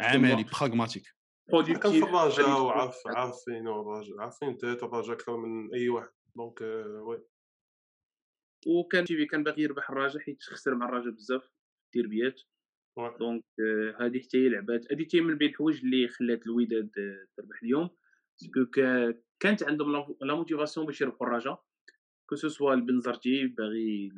عملي 0.00 0.44
pragmatique 0.44 1.16
كان 1.50 1.92
في 1.92 1.98
الرجاء 1.98 2.60
وعارف 2.62 2.96
عارفين 3.06 3.68
الرجاء 3.68 4.20
عارفين 4.20 4.58
تيت 4.58 4.82
الرجاء 4.82 5.12
أكثر 5.12 5.36
من 5.36 5.74
أي 5.74 5.88
واحد. 5.88 6.08
donc 6.36 6.60
oui 7.06 7.22
وكان 8.66 9.04
تيفي 9.04 9.26
كان 9.26 9.44
باغي 9.44 9.62
يربح 9.62 9.90
الرجاء 9.90 10.22
حيت 10.22 10.42
خسر 10.42 10.74
مع 10.74 10.88
الرجاء 10.88 11.12
بزاف 11.12 11.50
oui. 11.92 12.46
donc 13.20 13.44
آه، 13.60 13.96
هذه 14.06 14.18
حتى 14.20 14.38
هي 14.44 14.48
لعبات. 14.48 14.92
هذه 14.92 15.04
حتى 15.04 15.16
هي 15.16 15.20
من 15.20 15.34
بين 15.38 15.48
الحوايج 15.48 15.80
اللي 15.84 16.08
خلات 16.08 16.46
الوداد 16.46 16.90
آه، 16.98 17.26
تربح 17.36 17.62
اليوم. 17.62 17.90
parce 18.40 18.56
que 18.56 18.66
كا- 18.70 19.14
كانت 19.40 19.62
عندهم 19.62 19.92
la- 19.92 20.14
la 20.20 20.34
motivation 20.34 20.86
باش 20.86 21.00
يربحوا 21.00 21.26
الرجاء 21.26 21.62
que 22.28 22.36
ce 22.36 22.48
soit 22.48 22.74
البنزرتي 22.74 23.46
باغي 23.46 24.12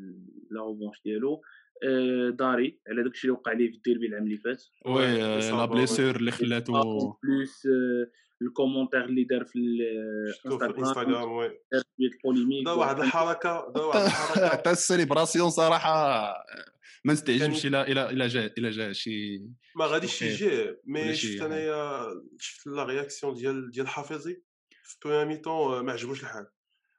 la 0.51 0.61
revanche 0.61 1.03
ديالو 1.05 1.43
آه، 1.85 2.31
داري 2.31 2.81
على 2.88 3.03
داك 3.03 3.12
الشيء 3.12 3.31
اللي 3.31 3.41
وقع 3.41 3.53
ليه 3.53 3.71
في 3.71 3.77
الديربي 3.77 4.07
العام 4.07 4.23
اللي 4.25 4.37
فات. 4.37 4.64
oui 4.87 5.05
آه، 5.23 5.51
la 5.51 5.64
blessure 5.64 6.16
اللي 6.17 6.31
خلاتو 6.31 6.73
plus 7.23 7.66
آه، 7.67 8.11
ال 8.42 8.48
commentaire 8.48 9.05
اللي 9.05 9.25
دار 9.25 9.45
في 9.45 9.57
الانستغرام 9.57 11.33
oui. 11.33 11.49
دار 11.73 11.83
شوية 11.99 12.09
ال 12.11 12.16
polémique 12.16 12.64
دا 12.67 12.73
واحد 12.73 12.99
الحركة 13.01 13.73
دا 13.75 13.81
واحد 13.83 14.01
الحركة. 14.07 14.49
حتى 14.49 14.71
ال 14.71 14.77
célébration 14.77 15.51
صراحة 15.51 16.35
ما 17.05 17.13
نستعجبش 17.13 17.67
إلى 17.67 17.83
إلى 17.83 18.11
إلى 18.11 18.27
جا 18.27 18.53
إلى 18.59 18.71
جا 18.71 18.93
شي 18.93 19.39
ما 19.77 19.87
غاديش. 19.87 20.23
يجي 20.23 20.77
mais 20.85 21.14
شفت. 21.15 21.41
انايا 21.43 22.09
شفت 22.39 22.67
la 22.66 22.85
réaction 22.85 23.35
ديال 23.35 23.71
ديال 23.71 23.89
حافظي 23.89 24.43
في 24.85 24.97
première 25.05 25.27
mi-temps 25.27 25.85
ما 25.85 25.93
عجبوش 25.93 26.23
الحال 26.23 26.47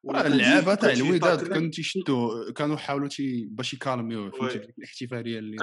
راه 0.10 0.28
اللعابة 0.28 0.76
تاع 0.76 0.92
الوداد. 0.92 1.48
كانوا 1.48 1.72
تيشدوا 1.72 2.52
كانوا 2.52 2.78
حاولوا 2.78 3.10
باش 3.50 3.74
ي 3.74 3.80
calmer 3.80 4.19
وه 4.19 4.32
فهمتي 4.32 4.74
الاحتفاليه 4.78 5.40
اللي 5.40 5.58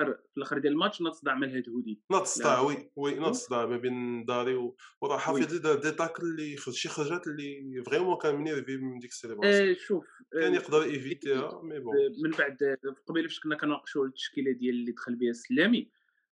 ناض 0.00 0.16
في 0.30 0.36
الأخر 0.36 0.58
ديال 0.58 0.72
الماتش 0.72 1.02
ناض 1.02 1.12
صداع 1.12 1.34
من 1.34 1.44
الهدهودي 1.44 2.00
ناض 2.10 2.24
صداع 2.24 2.54
لا. 2.54 2.60
oui 2.60 2.90
oui 2.96 3.14
ناض 3.14 3.32
صداع 3.32 3.66
ما 3.66 3.76
بين 3.76 4.24
داري 4.24 4.72
وراه 5.00 5.18
حافظي 5.18 5.58
دار 5.58 5.80
des 5.80 5.90
tacles 5.90 6.22
اللي 6.22 6.56
شي 6.56 6.88
خرجات 6.88 7.26
اللي 7.26 7.82
vraiment 7.86 8.16
كان 8.16 8.36
م 8.36 8.42
énervé 8.42 8.76
من 8.76 8.98
ديك 8.98 9.10
ال 9.10 9.14
célébration. 9.14 9.68
آه، 9.68 9.74
شوف 9.74 10.06
آه، 10.34 10.40
كان 10.40 10.54
يقدر 10.54 10.82
éviter 10.82 11.62
ها 11.62 11.65
mais 11.65 11.78
bon. 11.78 11.94
من 12.24 12.30
بعد 12.30 12.76
قبيلة 13.06 13.28
فاش 13.28 13.40
كنا 13.40 13.56
كناقشوا 13.56 14.06
التشكيله 14.06 14.52
ديال 14.52 14.74
اللي 14.74 14.92
دخل 14.92 15.14
بها 15.14 15.30
السلامي 15.30 15.90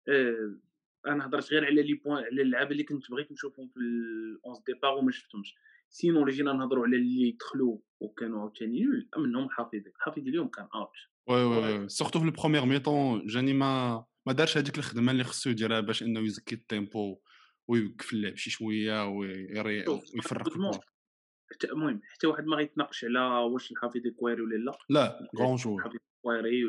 آه، 0.08 0.56
أنا 1.08 1.26
هضرت 1.26 1.52
غير 1.52 1.66
على 1.66 1.84
les 1.84 1.94
points 1.94 2.24
على 2.24 2.42
اللعابة 2.42 2.72
اللي 2.72 2.84
كنت 2.84 3.12
بغيت 3.12 3.32
نشوفهم 3.32 3.68
في 3.68 3.80
ال 3.80 3.97
onze 3.97 4.64
départ 4.68 4.94
وما 4.94 5.12
شفتهمش. 5.12 5.56
sinon 5.90 6.22
اللي 6.22 6.32
جينا 6.32 6.54
نهضروا 6.54 6.86
على 6.86 6.96
اللي 6.98 7.32
دخلوا 7.40 7.78
وكانوا 8.00 8.40
عاوتاني 8.40 8.84
nul 8.84 9.10
منهم 9.26 9.50
حافظي 9.50 9.84
حافظي 10.00 10.30
اليوم 10.30 10.48
كان 10.48 10.68
out 10.76 10.90
oui 11.30 11.44
oui 11.44 11.90
surtout 11.90 12.20
في 12.20 12.26
ال 12.26 12.30
première 12.30 12.66
mi-temps 12.66 13.26
جاني 13.26 13.54
ما 13.54 14.06
ما 14.28 14.34
دارش 14.34 14.58
هذيك 14.58 14.78
الخدمة 14.78 15.12
اللي 15.12 15.24
خصو 15.24 15.50
يديرها 15.50 15.80
باش 15.80 16.04
إنه 16.04 16.20
يزكي 16.20 16.56
ال 16.56 16.66
tempo 16.66 17.20
ويوقف 17.70 18.14
اللعب 18.14 18.36
شي 18.36 18.50
شوية 18.50 19.08
ويفرق 19.08 20.44
حتى 21.52 21.68
المهم 21.72 22.02
حتى 22.14 22.28
واحد 22.28 22.46
ما 22.46 22.56
غيتناقش 22.56 23.06
على 23.06 23.20
واش 23.20 23.72
الحافظي 23.72 24.12
كويري 24.12 24.42
ولا 24.42 24.56
لا. 24.56 24.78
لا 24.90 25.30
grand 25.38 25.56
joueur 25.56 25.94
كويري 26.22 26.64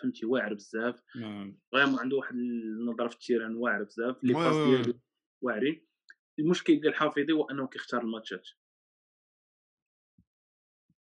فهمتي 0.00 0.26
واعر 0.26 0.54
بزاف. 0.54 1.02
ما- 1.16 1.54
vraiment 1.72 1.98
عنده 1.98 2.16
واحد 2.16 2.34
النظرة 2.34 3.08
في 3.08 3.14
ال 3.14 3.19
terrain 3.19 3.54
واعر 3.54 3.82
بزاف 3.82 4.24
les 4.24 4.32
passes. 4.32 4.56
ديالو 4.56 5.00
واعرين. 5.42 5.86
المشكل 6.38 6.80
ديال 6.80 6.94
حافظي 6.94 7.32
هو 7.32 7.50
أنه 7.50 7.66
كيختار 7.66 8.00
الماتشات. 8.02 8.48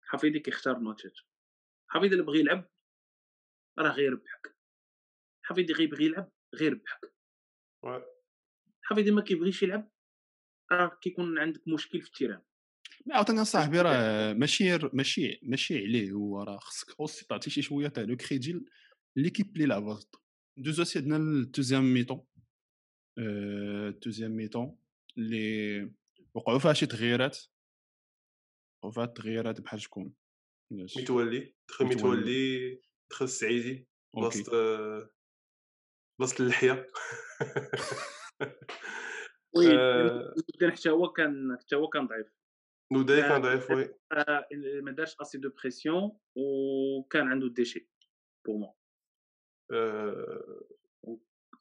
حافظي 0.09 0.41
كيختار 0.41 0.77
الماتشات 0.77 1.13
حافظي 1.89 2.15
اللي 2.15 2.27
بغى 2.27 2.41
يلعب 2.41 2.71
راه 3.79 3.91
غير 3.91 4.05
يربحك 4.05 4.57
حافظي 5.43 5.73
غيبغي 5.73 6.05
يلعب 6.05 6.33
غير 6.55 6.73
يربحك 6.73 7.15
وي. 7.83 8.05
حفيدي 8.83 9.11
ما 9.11 9.23
كيبغيش 9.23 9.63
يلعب 9.63 9.91
راه 10.73 10.99
كيكون 11.03 11.39
عندك 11.39 11.69
مشكل 11.69 12.01
في 12.01 12.07
ال 12.07 12.11
terrain. 12.11 12.43
ما 13.07 13.15
عاوتاني 13.15 13.45
صاحبي 13.45 13.81
راه 13.81 14.33
ماشي 14.33 14.79
ماشي 14.93 15.41
ماشي 15.43 15.79
عليه 15.79 16.13
هو 16.13 16.43
راه 16.43 16.59
خصك 16.59 17.01
aussi 17.01 17.27
تعطي 17.27 17.51
شي 17.51 17.63
شوية 17.63 17.89
تاع 17.89 18.03
le 18.03 18.17
crédit 18.17 18.65
l'équipe 19.17 19.57
اللي 19.57 19.67
لعبت 19.67 20.17
دوزو 20.57 20.85
سيدنا 20.85 21.17
الدوزيام 21.17 21.95
ميطون 21.95 22.27
الدوزيام 23.19 24.31
ميطون 24.31 24.79
اللي 25.19 25.93
وقعوا 26.35 26.59
فيها 26.59 26.73
شي 26.73 26.87
تغييرات. 26.87 27.39
وقعوا 28.79 28.93
فيها 28.93 29.07
تغييرات 29.07 29.61
بحال 29.61 29.81
شكون؟ 29.81 30.15
متولي 30.73 31.55
دخل 31.69 31.85
متولي. 31.85 32.81
دخل 33.11 33.25
السعيدي 33.25 33.89
بلاصه 34.17 34.53
آه، 34.53 35.11
بلاصه 36.21 36.45
اللحية 36.45 36.87
وي 39.57 39.79
آه. 39.79 40.35
جدا 40.55 40.71
حتى 40.71 40.91
هو 40.91 41.13
كان 41.13 41.57
حتى 41.61 41.77
هو 41.77 41.89
كان 41.89 42.07
ضعيف 42.07 42.27
نوداي 42.93 43.25
آه، 43.25 43.29
كان 43.29 43.43
ضعيف 43.43 43.71
وي 43.71 43.95
آه، 44.13 44.49
ما 44.83 44.93
دارش 44.93 45.17
اسي 45.21 45.39
دو 45.39 45.51
بريسيون 45.63 46.19
وكان 46.37 47.29
عنده 47.29 47.49
ديشي 47.49 47.91
pour 48.47 48.57
moi 48.57 48.75
آه، 49.73 50.65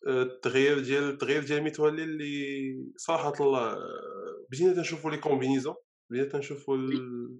آه، 0.07 0.23
التغيير 0.23 0.79
ديال 0.79 1.03
التغيير 1.03 1.43
ديال 1.43 1.63
متولي 1.63 2.03
اللي 2.03 2.93
صراحة 2.97 3.33
الله 3.39 3.73
آه، 3.73 4.45
بدينا 4.51 4.73
تنشوفوا 4.73 5.11
les 5.11 5.17
combinaisons 5.17 5.75
بدينا 6.09 6.25
تنشوفوا 6.27 6.77
ال- 6.77 7.39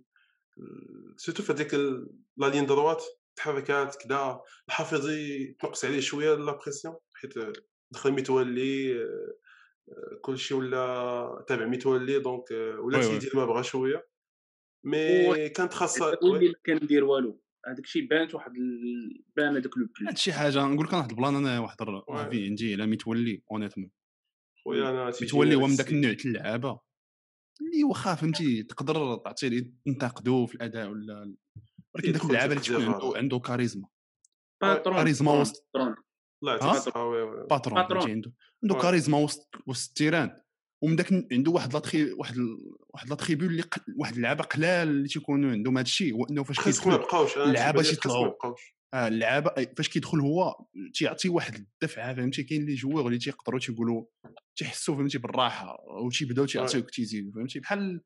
surtout 1.17 1.43
في 1.43 1.51
هذيك 1.53 1.73
ال- 1.73 2.09
la 2.37 2.45
ligne 2.47 2.65
droite 2.65 3.03
تحركات 3.35 3.95
كدا 4.03 4.39
الحافظي 4.67 5.45
تنقص 5.59 5.85
عليه 5.85 5.99
شوية 5.99 6.35
la 6.35 6.51
pression 6.63 6.95
حيت 7.13 7.33
دخل 7.91 8.11
متولي 8.11 9.01
آه، 9.03 10.19
كلشي 10.21 10.53
ولا 10.53 11.45
تابع 11.47 11.65
متولي 11.65 12.19
donc 12.19 12.51
آه، 12.51 12.79
ولا. 12.79 13.01
تيدير 13.01 13.31
ما 13.35 13.45
بغا 13.45 13.61
شوية. 13.61 14.07
مي 14.83 15.49
كانت 15.49 15.73
خاصه 15.73 16.17
واللي 16.23 16.53
كان 16.63 16.75
ندير 16.83 17.03
والو؟ 17.03 17.41
هذاك 17.67 17.79
الشيء 17.83 18.07
بانت 18.07 18.35
واحد 18.35 18.51
بان 19.37 19.57
هذاك 19.57 19.77
لو 19.77 19.85
بلي 19.99 20.09
هادشي 20.09 20.33
حاجة 20.33 20.65
نقول 20.65 20.85
لك 20.85 20.93
أنا 20.93 20.97
واحد 21.01 21.11
البلان 21.11 21.35
أنا 21.35 21.59
واحد. 21.59 21.81
رافي 21.81 22.45
عندي 22.45 22.73
على 22.73 22.85
متولي 22.85 23.43
اونيتمون 23.51 23.91
خويا 24.63 24.89
أنا 24.89 25.07
متولي 25.21 25.55
هو 25.55 25.67
من 25.67 25.75
داك 25.75 25.91
النوع 25.91 26.13
تاع 26.13 26.31
اللعابه 26.31 26.79
اللي 27.61 27.83
واخا 27.83 28.15
فهمتي 28.15 28.63
تقدر 28.63 29.17
تعطي 29.17 29.49
ليه 29.49 29.73
تنتقدو 29.85 30.45
في 30.45 30.55
الأداء 30.55 30.89
ولا 30.89 31.35
ولكن 31.95 32.11
داك 32.11 32.15
يدخل 32.15 32.29
اللعابه 32.29 32.53
اللي 32.53 32.63
تكون 32.63 32.93
عنده. 32.93 33.17
عنده 33.17 33.39
كاريزما 33.39 33.87
باترون 34.61 34.95
كاريزما 34.95 35.31
وسط 35.31 35.69
باترون. 35.73 35.95
باترون 37.49 37.79
عنده 37.79 38.31
عنده. 38.63 38.75
كاريزما 38.81 39.17
وسط 39.17 39.49
وسط 39.67 39.89
التيران 39.89 40.41
ومن 40.83 40.95
داك 40.95 41.13
عنده 41.31 41.51
واحد 41.51 41.73
l'attri 41.73 42.11
واحد 42.11 42.37
واحد 42.89 43.09
l'attribut 43.09 43.49
اللي. 43.49 43.63
واحد 43.99 44.15
اللعابه 44.15 44.43
قلال 44.43 44.87
اللي 44.87 45.07
تيكونوا 45.07 45.51
عندهم 45.51 45.77
هذا 45.77 45.85
الشيء 45.85 46.13
هو 46.13 46.25
انه 46.25 46.43
فاش 46.43 46.59
خاصك 46.59 46.87
ما 46.87 46.93
كيدخل 46.93 47.05
يبقاوش 47.05 47.37
أنا 47.37 47.45
اللعابة 47.45 47.81
تيبان 47.81 47.95
لي 47.95 48.01
خاصك 48.01 48.07
ما 48.07 48.29
تيطلعوا. 48.29 48.55
آه 48.93 49.07
اللعابة 49.07 49.49
أي- 49.49 49.73
فاش 49.77 49.89
كيدخل 49.89 50.19
هو 50.19 50.55
تيعطي 50.93 51.29
واحد 51.29 51.55
الدفعة 51.55 52.15
فهمتي؟ 52.15 52.43
كاين 52.43 52.61
les 52.61 52.75
joueurs 52.75 53.07
اللي 53.07 53.17
تيقدروا 53.17 53.59
تيقولوا 53.59 54.05
تيحسوا 54.55 54.95
فهمتي؟ 54.95 55.17
بالراحة 55.17 55.77
وتيبداو 56.05 56.45
تيعطيوك 56.45 56.89
تيزيدوا 56.89 57.31
فهمتي؟ 57.31 57.59
بحال 57.59 58.01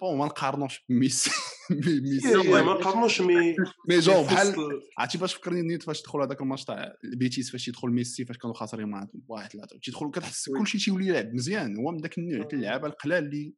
bon 0.00 0.18
ما 0.18 0.24
نقارنوش 0.26 0.84
بميسي 0.88 1.30
ميسي 2.02 2.32
لا، 2.34 2.42
هي 2.42 2.48
oui. 2.48 2.62
ما 2.62 2.72
نقارنوش 2.80 3.20
mais 3.20 3.56
mais 3.88 3.98
je 4.00 4.24
fais 4.24 4.34
بحال 4.34 4.54
عرفتي 4.98 5.18
باش 5.18 5.34
فكرني 5.34 5.62
نيت 5.62 5.82
فاش 5.82 6.02
دخلوا 6.02 6.24
هذاك 6.26 6.40
الماتش 6.40 6.64
تاع 6.64 6.94
البيتيس 7.04 7.50
فاش 7.52 7.68
يدخل 7.68 7.88
ميسي 7.88 8.24
فاش 8.24 8.38
كانوا 8.38 8.54
خاسرين 8.54 8.88
مع 8.88 9.08
واحد 9.28 9.50
ثلاثة 9.52 9.78
تيدخل 9.82 10.10
كتحس. 10.10 10.48
كلشي 10.58 10.78
تيولي 10.78 11.06
يلعب 11.06 11.34
مزيان. 11.34 11.76
هو 11.76 11.90
من 11.92 11.98
ذاك 12.00 12.18
النوع 12.18 12.44
تاع 12.46 12.58
اللعابة 12.58 12.86
القلال 12.88 13.24
اللي 13.24 13.54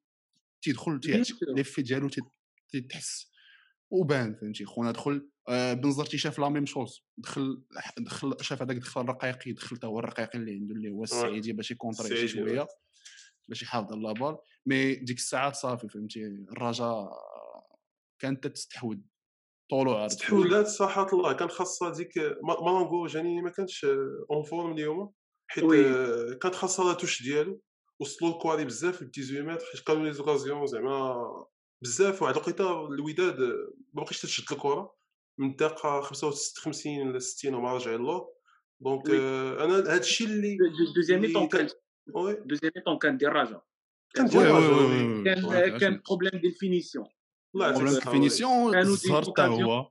تيدخل 0.63 1.01
تيعطي 1.01 1.33
sûr. 1.33 1.37
ليفي 1.57 1.83
ديالو 1.83 2.09
تيتحس 2.73 3.31
وبان 3.91 4.35
فهمتي 4.35 4.65
خونا 4.65 4.91
دخل 4.91 5.29
آه 5.49 5.73
بنزرتي 5.75 6.19
شاف 6.19 6.39
لا 6.39 6.49
ميم 6.49 6.67
شوز 6.67 7.05
دخل 7.19 7.65
دخل 7.99 8.37
شاف 8.41 8.63
هذاك 8.63 8.77
دخل 8.77 9.01
الرقيقي 9.01 9.53
دخل 9.53 9.77
تا 9.77 9.87
هو 9.87 9.99
الرقيقي 9.99 10.39
اللي 10.39 10.53
عنده 10.53 10.75
اللي 10.75 10.91
هو 10.91 11.03
السعيدي 11.03 11.53
باش 11.53 11.71
يكونتري 11.71 12.17
شي. 12.17 12.29
شوية 12.29 12.67
باش 13.49 13.63
يحافظ 13.63 13.93
على 13.93 14.03
لابال 14.03 14.37
مي 14.67 14.95
ديك 14.95 15.17
الساعات 15.17 15.55
صافي 15.57 15.89
فهمتي 15.89 16.25
الرجاء 16.27 17.09
كانت 18.19 18.47
تستحوذ 18.47 18.97
طول 19.71 19.89
وعرض 19.89 20.05
استحوذات 20.11 20.67
صراحة 20.67 21.07
الله 21.13 21.33
كان 21.33 21.49
خاصها 21.49 21.91
ديك 21.93 22.19
ما- 22.19 22.61
مالونغو 22.63 23.07
جاني 23.07 23.43
ما 23.43 23.51
كانش 23.51 23.85
اون 24.31 24.43
فورم 24.43 24.73
اليوم 24.73 25.13
حيت 25.51 25.65
وي. 25.65 25.87
آه، 25.87 26.33
كانت 26.43 26.55
خاصها 26.55 26.85
لا 26.93 26.93
توش 26.99 27.23
ديالو 27.23 27.61
وصلوا 28.01 28.31
الكواري 28.33 28.65
بزاف 28.65 28.97
في 28.97 29.11
18 29.23 29.43
متر 29.43 29.65
حيت 29.73 29.81
كانوا 29.87 30.05
les 30.05 30.13
occasions 30.13 30.67
زعما 30.67 31.15
بزاف 31.83 32.23
واحد 32.23 32.35
الوقيته 32.35 32.87
الوداد 32.87 33.41
ما 33.95 34.03
بقيتش 34.03 34.23
تشد 34.23 34.53
الكرة. 34.53 35.01
من 35.39 35.51
الدقيقه 35.51 36.01
55 36.01 37.13
ل 37.13 37.23
60 37.23 37.55
وما 37.55 37.75
رجع 37.75 37.95
اللور 37.95 38.29
donc 38.81 39.05
oui. 39.09 39.19
آه، 39.21 39.65
أنا 39.65 39.77
هذا 39.77 40.01
الشيء 40.01 40.27
اللي 40.27 40.59
deuxième 40.97 41.21
mi-temps 41.21 41.49
كان 41.49 41.69
deuxième 42.47 42.73
mi-temps 42.77 42.99
كان 42.99 43.17
ديال 43.17 43.31
الرجاء 43.31 43.65
كان 44.15 44.25
oui 44.25 44.31
ديال 44.31 44.47
oui 44.47 44.59
الرجاء، 44.59 45.39
oui. 45.39 45.57
oui. 45.57 45.73
oui 45.73 45.79
كان 45.79 46.01
problème 46.09 46.41
ديال 46.41 46.53
finition 46.53 47.07
الله 47.55 47.71
problème 47.71 47.89
الصحة، 47.89 48.11
oui. 48.11 48.17
ال 48.17 48.23
finition 48.23 48.73
كانوا 48.73 48.85
دي 48.85 48.91
الزهر 48.91 49.17
حتى 49.17 49.27
occasions. 49.27 49.63
هو. 49.63 49.91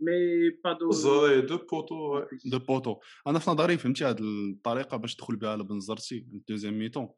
mais 0.00 0.50
pas 0.64 0.72
de 0.72 0.90
الزهر 0.90 1.40
deux 1.40 1.58
poteaux. 1.58 2.24
deux 2.44 2.58
poteaux. 2.58 2.96
أنا 3.26 3.38
في 3.38 3.50
نظري 3.50 3.78
فهمتي 3.78 4.04
هذه 4.04 4.20
الطريقة 4.20 4.96
باش 4.96 5.14
تدخل 5.14 5.36
بها 5.36 5.50
على 5.50 5.64
بنزرتي 5.64 6.18
ال 6.18 6.25
deuxième 6.25 6.78
mi-temps. 6.78 7.08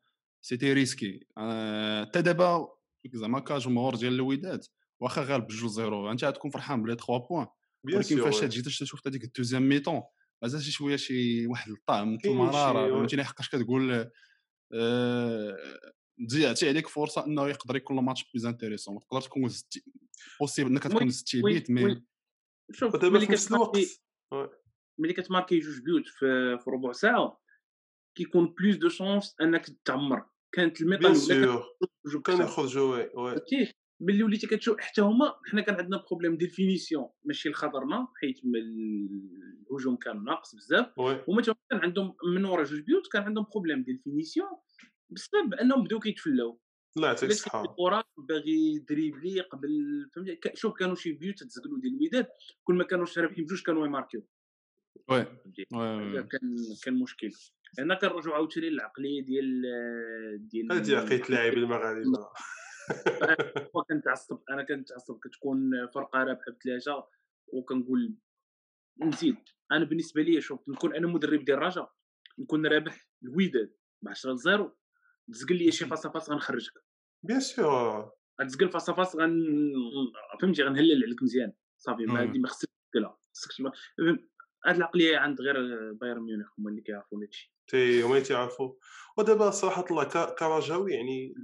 c'était 0.44 0.72
risqué 0.72 1.26
حتى 2.02 2.22
دابا 2.22 2.68
زعما 3.14 3.40
كجمهور 3.40 3.94
ديال 3.94 4.12
الوداد 4.12 4.64
واخا 5.00 5.22
غالب 5.22 5.46
بجوج 5.46 5.70
زيرو 5.70 6.10
انت 6.10 6.24
غتكون 6.24 6.50
فرحان 6.50 6.82
ب 6.82 6.85
les 6.85 6.94
3 6.94 7.18
points. 7.18 7.46
ولكن 7.84 8.22
فاش. 8.22 8.40
تجي 8.40 8.62
تشوف 8.62 9.06
هذيك 9.06 9.24
ال 9.24 9.29
deuxième 9.29 9.68
mi-temps 9.68 10.02
مازال 10.42 10.62
شي 10.62 10.70
شوية 10.70 10.96
شي 10.96 11.46
واحد 11.46 11.70
الطعم 11.70 12.18
كاين 12.18 12.34
المراره 12.34 12.90
فهمتيني؟ 12.90 13.24
حقاش 13.24 13.48
كتقول 13.48 14.10
آه، 14.74 15.56
عطي 16.34 16.68
عليك 16.68 16.88
فرصة 16.88 17.26
إنه 17.26 17.48
يقدر 17.48 17.76
يكون 17.76 17.98
الماتش 17.98 18.30
plus 18.30 18.46
intéressant 18.46 19.00
تقدر 19.00 19.20
تكون 19.20 19.48
زدتي. 19.48 19.84
possible 20.40 20.70
إنك 20.70 20.82
تكون 20.82 21.08
زدتي 21.08 21.42
بيت 21.42 21.70
mais 21.70 21.84
oui. 21.84 22.04
شوف 22.72 23.04
ملي 23.04 23.26
في 23.26 23.32
نفس 23.32 23.52
الوقت. 23.52 23.70
كتماركي 23.70 24.00
ملي 24.98 25.12
كتماركي 25.12 25.58
جوج 25.58 25.80
بيوت 25.80 26.08
في, 26.08 26.58
في 26.58 26.70
ربع 26.70 26.92
ساعة 26.92 27.40
كيكون 28.16 28.54
plus 28.58 28.76
de 28.76 28.88
chance 28.88 29.36
إنك 29.40 29.66
تعمر 29.84 30.26
كانت 30.52 30.80
الميطا 30.80 31.14
كانوا 32.24 32.44
يخرجوا 32.44 32.96
oui 32.96 33.10
oui. 33.14 33.40
ملي 34.00 34.22
وليتي 34.22 34.46
كتشوف 34.46 34.80
حتى 34.80 35.00
هما 35.00 35.34
حنا 35.50 35.62
كان 35.62 35.74
عندنا 35.74 36.04
problème 36.10 36.36
ديال 36.36 36.50
finition 36.50 37.08
ماشي 37.24 37.48
لخطرنا 37.48 38.08
حيت 38.20 38.40
الهجوم 39.70 39.96
كان 39.96 40.24
ناقص 40.24 40.54
بزاف. 40.54 40.86
هما 41.28 41.42
كان 41.42 41.80
عندهم 41.80 42.16
من 42.34 42.44
ورا 42.44 42.64
جوج 42.64 42.80
بيوت 42.80 43.06
كان 43.12 43.22
عندهم 43.22 43.46
problème 43.52 43.82
ديال 43.82 43.98
finition 43.98 44.48
بسبب 45.10 45.54
انهم 45.54 45.84
بداو 45.84 45.98
كيتفلاو. 45.98 46.60
الله 46.96 47.08
يعطيك 47.08 47.30
الصحه 47.30 47.64
الكره 47.64 48.04
باغي 48.28 48.78
دريبلي 48.88 49.40
قبل 49.40 49.70
فهمتي؟ 50.14 50.38
شوف 50.54 50.74
كانوا 50.78 50.94
شي 50.94 51.12
بيوت 51.12 51.42
تزقلوا 51.42 51.80
ديال 51.80 51.92
الوداد 51.94 52.26
كل 52.64 52.74
ما 52.74 52.84
كانوا 52.84 53.06
رابحين 53.18 53.44
بجوج 53.44 53.62
كانوا 53.62 53.86
يماركيو. 53.86 54.26
وي 55.08 55.24
كان 56.22 56.56
كان 56.84 56.94
مشكل. 56.94 57.30
هنا 57.78 57.94
كنرجعوا 57.94 58.34
عاوتاني 58.34 58.70
للعقلية 58.70 59.24
ديال 59.24 59.62
ديال 60.48 60.72
هادي 60.72 60.96
عقيده 60.96 61.24
اللاعبين 61.24 61.58
المغاربة. 61.58 62.28
كنتعصب 63.88 64.38
أنا 64.50 64.62
كنتعصب 64.62 65.18
كتكون 65.18 65.70
فرقة 65.94 66.24
رابحه 66.24 66.52
بثلاثه 66.52 67.06
وكنقول 67.46 68.14
نزيد. 69.02 69.36
أنا 69.72 69.84
بالنسبة 69.84 70.22
لي 70.22 70.40
شوف 70.40 70.68
نكون 70.68 70.96
أنا 70.96 71.06
مدرب 71.06 71.44
ديال 71.44 71.58
الرجاء 71.58 71.92
نكون 72.38 72.66
رابح 72.66 73.08
الوداد 73.22 73.74
ب 74.02 74.08
10 74.08 74.36
0 74.36 74.72
تزقل 75.28 75.56
لي 75.56 75.72
شي 75.72 75.86
face 75.86 76.06
face 76.06 76.30
غنخرجك. 76.30 76.72
bien 77.22 77.40
sûr 77.40 78.12
غتزقل 78.40 78.68
face 78.68 78.90
face 78.90 79.16
غن 79.16 79.42
فهمتي 80.40 80.62
غنهلل 80.62 81.04
عليك 81.04 81.22
مزيان. 81.22 81.52
صافي 81.78 82.06
ما. 82.06 82.20
عندي 82.20 82.38
ما 82.38 82.48
خصك 82.48 82.68
تزقلها 82.92 83.18
خصك 83.32 83.72
هاد 84.66 84.76
العقلية 84.76 85.16
عند 85.18 85.40
غير 85.40 85.92
بايرن 85.92 86.22
ميونخ 86.22 86.46
هما 86.58 86.70
اللي 86.70 86.82
كيعرفوا 86.82 87.18
هادشي 87.22 87.54
تي 87.68 88.02
هما 88.02 88.20
تيعرفوا. 88.20 88.74
ودابا 89.16 89.50
صراحة 89.50 89.84
الله 89.90 90.04
كرجاوي 90.38 90.92
يعني 90.92 91.34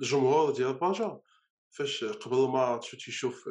الجمهور 0.00 0.52
ديال 0.52 0.70
الرجاء 0.70 1.22
فاش 1.70 2.04
قبل 2.04 2.36
الماتش 2.36 2.90
تيشوف 2.90 3.48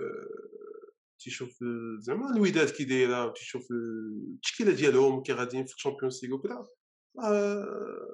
تيشوف 1.19 1.63
زعما 1.99 2.35
الوداد 2.35 2.69
كي 2.69 2.83
دايرة 2.83 3.25
وتيشوف 3.25 3.67
التشكيلة 3.71 4.71
ديالهم 4.71 5.23
كي 5.23 5.33
غاديين 5.33 5.65
في 5.65 5.73
ال 5.73 5.79
Champions 5.79 6.25
League 6.25 6.33
وكذا 6.33 6.67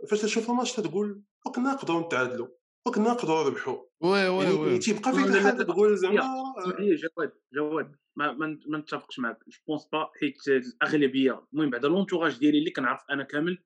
فاش 0.10 0.22
تشوف 0.22 0.50
الماتش 0.50 0.74
تقول 0.74 1.22
وكنا 1.46 1.74
نقدروا 1.74 2.06
نتعادلوا 2.06 2.48
وكنا 2.88 3.10
نقدروا 3.10 3.44
نربحوا 3.44 3.78
oui 4.02 4.28
oui 4.30 4.44
يعني 4.44 4.56
oui. 4.56 4.78
تيبقى 4.80 5.12
لا، 5.12 5.18
فيك 5.18 5.26
لا، 5.28 5.32
لا، 5.32 5.38
الحال 5.40 5.58
لا. 5.58 5.64
تقول 5.64 5.98
زعما 5.98 6.20
اسمح 6.58 6.80
لي 6.80 6.96
جواد 6.96 7.32
جواد 7.54 7.96
ما 8.16 8.32
ما 8.32 8.60
ما 8.68 8.78
نتفقش 8.78 9.20
معك 9.20 9.40
je 9.48 9.58
pense 9.68 9.88
pas 9.92 10.12
حيت 10.20 10.48
الأغلبية 10.48 11.46
المهم 11.54 11.70
بعد 11.70 11.86
l'entourage 11.86 12.38
ديالي 12.40 12.60
اللي 12.60 12.72
كنعرف 12.72 13.02
أنا 13.12 13.24
كامل 13.24 13.64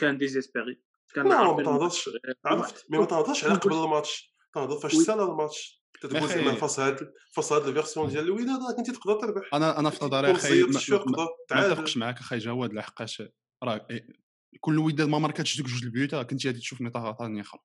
كان 0.00 0.18
désespéré 0.18 0.82
كان 1.14 1.24
ما 1.28 1.62
تهضرش. 1.62 2.10
عرفت؟ 2.44 2.86
mais 2.90 2.98
ما 2.98 3.04
تهضرش 3.04 3.44
على 3.44 3.54
قبل 3.54 3.74
الماتش. 3.74 4.34
تهضر 4.54 4.78
فاش. 4.78 4.94
سال 4.94 5.20
الماتش. 5.20 5.84
تتقول 6.00 6.16
أخي. 6.16 6.34
زعما 6.44 6.54
face 6.54 6.80
هاد 6.80 7.12
face 7.32 7.52
هاد 7.52 7.66
ال 7.68 7.73
version 7.73 8.08
ديال 8.08 8.24
الوداد 8.24 8.62
راه 8.68 8.72
كنتي 8.76 8.92
تقدر 8.92 9.20
تربح. 9.20 9.54
أنا 9.54 9.78
أنا 9.78 9.90
في 9.90 10.04
نظري 10.04 10.30
أخي 10.32 10.62
ما- 10.62 11.28
نتفقش 11.52 11.96
معاك 11.96 12.18
أخي 12.18 12.38
جواد 12.38 12.72
لحقاش 12.72 13.22
راه 13.64 13.86
إيه، 13.90 14.06
كل 14.60 14.78
وداد 14.78 15.08
ما 15.08 15.18
ماركاتش 15.18 15.56
دوك 15.58 15.66
جوج 15.66 15.84
البيوت 15.84 16.14
راه 16.14 16.22
كنتي 16.22 16.48
غادي 16.48 16.58
تشوف 16.58 16.80
نطاق 16.82 17.18
ثاني 17.18 17.40
آخر. 17.40 17.58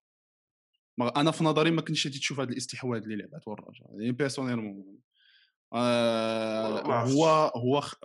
أنا 1.07 1.31
في 1.31 1.43
نظري 1.43 1.71
ما 1.71 1.81
كنتش 1.81 2.07
غادي 2.07 2.19
تشوف 2.19 2.39
هذا 2.39 2.49
الاستحواذ 2.51 3.01
اللي 3.03 3.15
لعبته 3.15 3.53
الرجاء 3.53 3.87
يعني 3.99 4.11
personnellement 4.11 4.97
آه. 5.73 6.81
هو 7.13 7.25
هو 7.55 7.81
خ- 7.81 7.95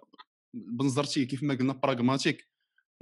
بنظرتي 0.54 1.24
كيف 1.26 1.42
ما 1.42 1.54
قلنا 1.54 1.72
pragmatique 1.72 2.48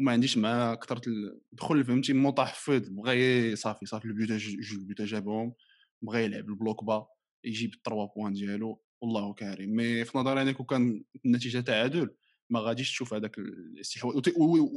وما 0.01 0.13
عنديش 0.13 0.39
معاه 0.39 0.75
كثره 0.75 1.03
ال- 1.09 1.41
دخل 1.53 1.85
فهمتي 1.85 2.13
متحفظ 2.13 2.89
بغى 2.89 3.57
صافي 3.57 3.87
صافي 3.87 4.05
البيوت 4.05 4.29
جوج 4.33 4.73
البيوت 4.73 5.03
جابهم 5.03 5.55
بغى 6.03 6.25
يلعب 6.25 6.49
ال 6.49 6.56
bloc 6.56 6.85
bas 6.85 7.07
يجيب 7.45 7.75
ال 7.75 7.80
trois 7.80 8.07
points 8.17 8.33
ديالو 8.33 8.83
والله 9.01 9.35
كريم 9.35 9.71
mais 9.71 10.05
في 10.05 10.19
نظري 10.19 10.43
أنا 10.43 10.53
كون 10.53 10.67
كان 10.67 11.05
النتيجه 11.27 11.61
تعادل 11.61 12.15
ما 12.51 12.61
غاديش 12.61 12.91
تشوف 12.91 13.15
هذاك 13.15 13.39
الاستحواذ 13.39 14.23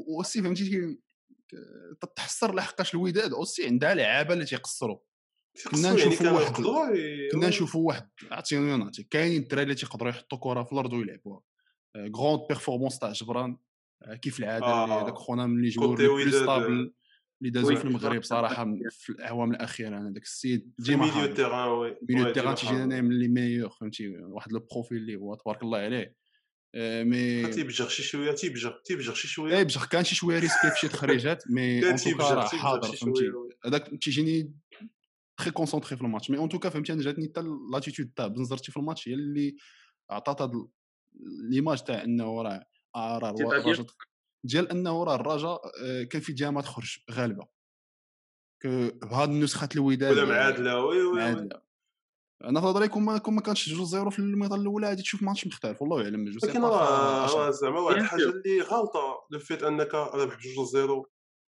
وسي 0.07 0.41
فهمتي 0.41 0.97
تتحسر 2.01 2.55
لحقاش 2.55 2.93
الوداد 2.95 3.33
aussi 3.33 3.65
عندها 3.65 3.93
لعابة 3.93 4.33
اللي 4.33 4.45
تيقصروا 4.45 4.97
كنا 5.71 5.81
يعني 5.87 5.95
نشوفوا 5.95 6.29
واحد- 6.29 6.63
كنا 7.31 7.47
نشوفوا 7.47 7.87
واحد 7.87 8.09
عطيني 8.31 8.77
نعطيك 8.77 9.07
كاينين 9.09 9.41
الدراري 9.41 9.63
اللي 9.63 9.75
تيقدروا 9.75 10.09
يحطوا 10.09 10.37
كرة 10.41 10.63
في 10.63 10.71
الأرض 10.73 10.93
ويلعبوها. 10.93 11.41
grande 12.15 12.41
performance 12.49 12.99
تاع 12.99 13.11
جبران. 13.11 13.57
آه، 14.03 14.15
كيف 14.15 14.39
العادة 14.39 14.65
آه. 14.65 14.83
اللي 14.83 14.95
هذاك 14.95 15.15
خونا 15.15 15.45
من 15.45 15.61
les 15.61 15.69
joueurs 15.69 15.87
côté 15.87 16.03
le 16.03 16.15
plus 16.15 16.31
stables 16.31 16.93
اللي 17.41 17.51
دازوا 17.51 17.69
oui. 17.69 17.75
في 17.75 17.85
المغرب 17.85 18.23
صراحة 18.23 18.65
في 18.89 19.09
الأعوام 19.09 19.51
الأخيرة. 19.51 19.97
أنا 19.97 20.09
داك 20.09 20.23
السيد 20.23 20.73
ديما 20.79 21.05
milieu 21.15 21.33
terrain 21.35 21.67
oui. 21.69 21.97
milieu 22.09 22.23
terrain 22.33 22.33
ديما 22.33 22.53
تيجينا 22.55 23.01
من 23.01 23.19
les 23.19 23.27
meilleurs 23.27 23.69
فهمتي؟ 23.69 24.17
واحد 24.17 24.53
le 24.53 24.59
profil 24.71 24.97
اللي 24.97 25.15
هو 25.15 25.35
تبارك 25.35 25.63
الله 25.63 25.77
عليه. 25.77 26.03
آه، 26.03 26.15
mais 26.77 27.47
تيبجغ 27.47 27.87
شي 27.87 28.03
شوية 28.03 28.31
تيبجغ 28.31 28.73
تيبجغ 28.85 29.13
شي 29.13 29.27
اي 29.27 29.31
شوية 29.31 29.63
بصح 29.63 29.85
كان 29.85 30.03
شي 30.03 30.15
شوية 30.15 30.39
risqué 30.39 30.69
في 30.71 30.79
شي 30.79 30.87
تخريجات 30.87 31.43
mais 31.51 31.75
en 31.87 31.95
tout 31.95 32.00
cas 32.00 32.03
تيبجغ 32.03 32.33
راه 32.33 32.47
تيبجغ 32.47 32.63
حاضر 32.63 32.95
فهمتي. 32.95 33.31
هذاك 33.65 33.89
تيجيني 34.01 34.53
très 35.37 35.51
concentré 35.51 35.95
في 35.97 36.01
الماتش 36.01 36.29
mais 36.29 36.37
en 36.37 36.49
tout 36.49 36.61
cas 36.61 36.69
فهمتي 36.69 36.93
أنا 36.93 37.01
جاتني 37.01 37.27
حتى 37.27 37.41
l'attitude 37.73 38.11
تاع 38.15 38.27
بنظرتي 38.27 38.71
في 38.71 38.77
الماتش 38.77 39.07
هي 39.07 39.13
اللي 39.13 39.55
عطات 40.09 40.41
هاد 40.41 40.53
ال- 40.55 40.67
l'image 41.49 41.83
تاع 41.83 42.03
انه 42.03 42.41
راه 42.41 42.65
راه 42.97 43.35
ديال 44.43 44.69
انه 44.71 45.03
راه 45.03 45.15
الرجاء 45.15 45.61
آه، 45.83 46.03
كان 46.03 46.21
في 46.21 46.33
ديما 46.33 46.61
تخرج 46.61 46.97
غالبه 47.11 47.47
كو 48.61 48.89
بهاد 49.03 49.29
النسخه 49.29 49.69
الوداد 49.75 50.11
ولا 50.17 50.25
معادله 50.25 50.79
وي 50.85 50.97
وي 50.97 51.03
وي 51.03 51.19
معادله 51.19 51.64
أنا 52.49 52.61
في 52.61 52.65
نظري 52.67 52.87
كون 52.87 53.03
ما 53.03 53.17
كون 53.17 53.33
ما 53.35 53.41
كانش 53.41 53.69
جوج 53.69 53.87
زيرو 53.87 54.09
في 54.09 54.19
الميطه 54.19 54.55
الأولى 54.55 54.87
غادي 54.87 55.01
تشوف 55.01 55.23
ماتش 55.23 55.47
مختلف 55.47 55.81
والله 55.81 56.01
يعلم 56.03 56.25
جو 56.25 56.39
سي 56.39 56.47
ولكن 56.47 56.61
راه 56.61 57.49
زعما 57.49 57.79
واحد 57.79 57.97
الحاجة. 57.97 58.21
اللي 58.23 58.61
غلطة 58.61 59.01
لو 59.31 59.39
فيت 59.39 59.63
أنك 59.63 59.93
رابح 59.93 60.35
بجوج 60.35 60.67
زيرو 60.67 61.07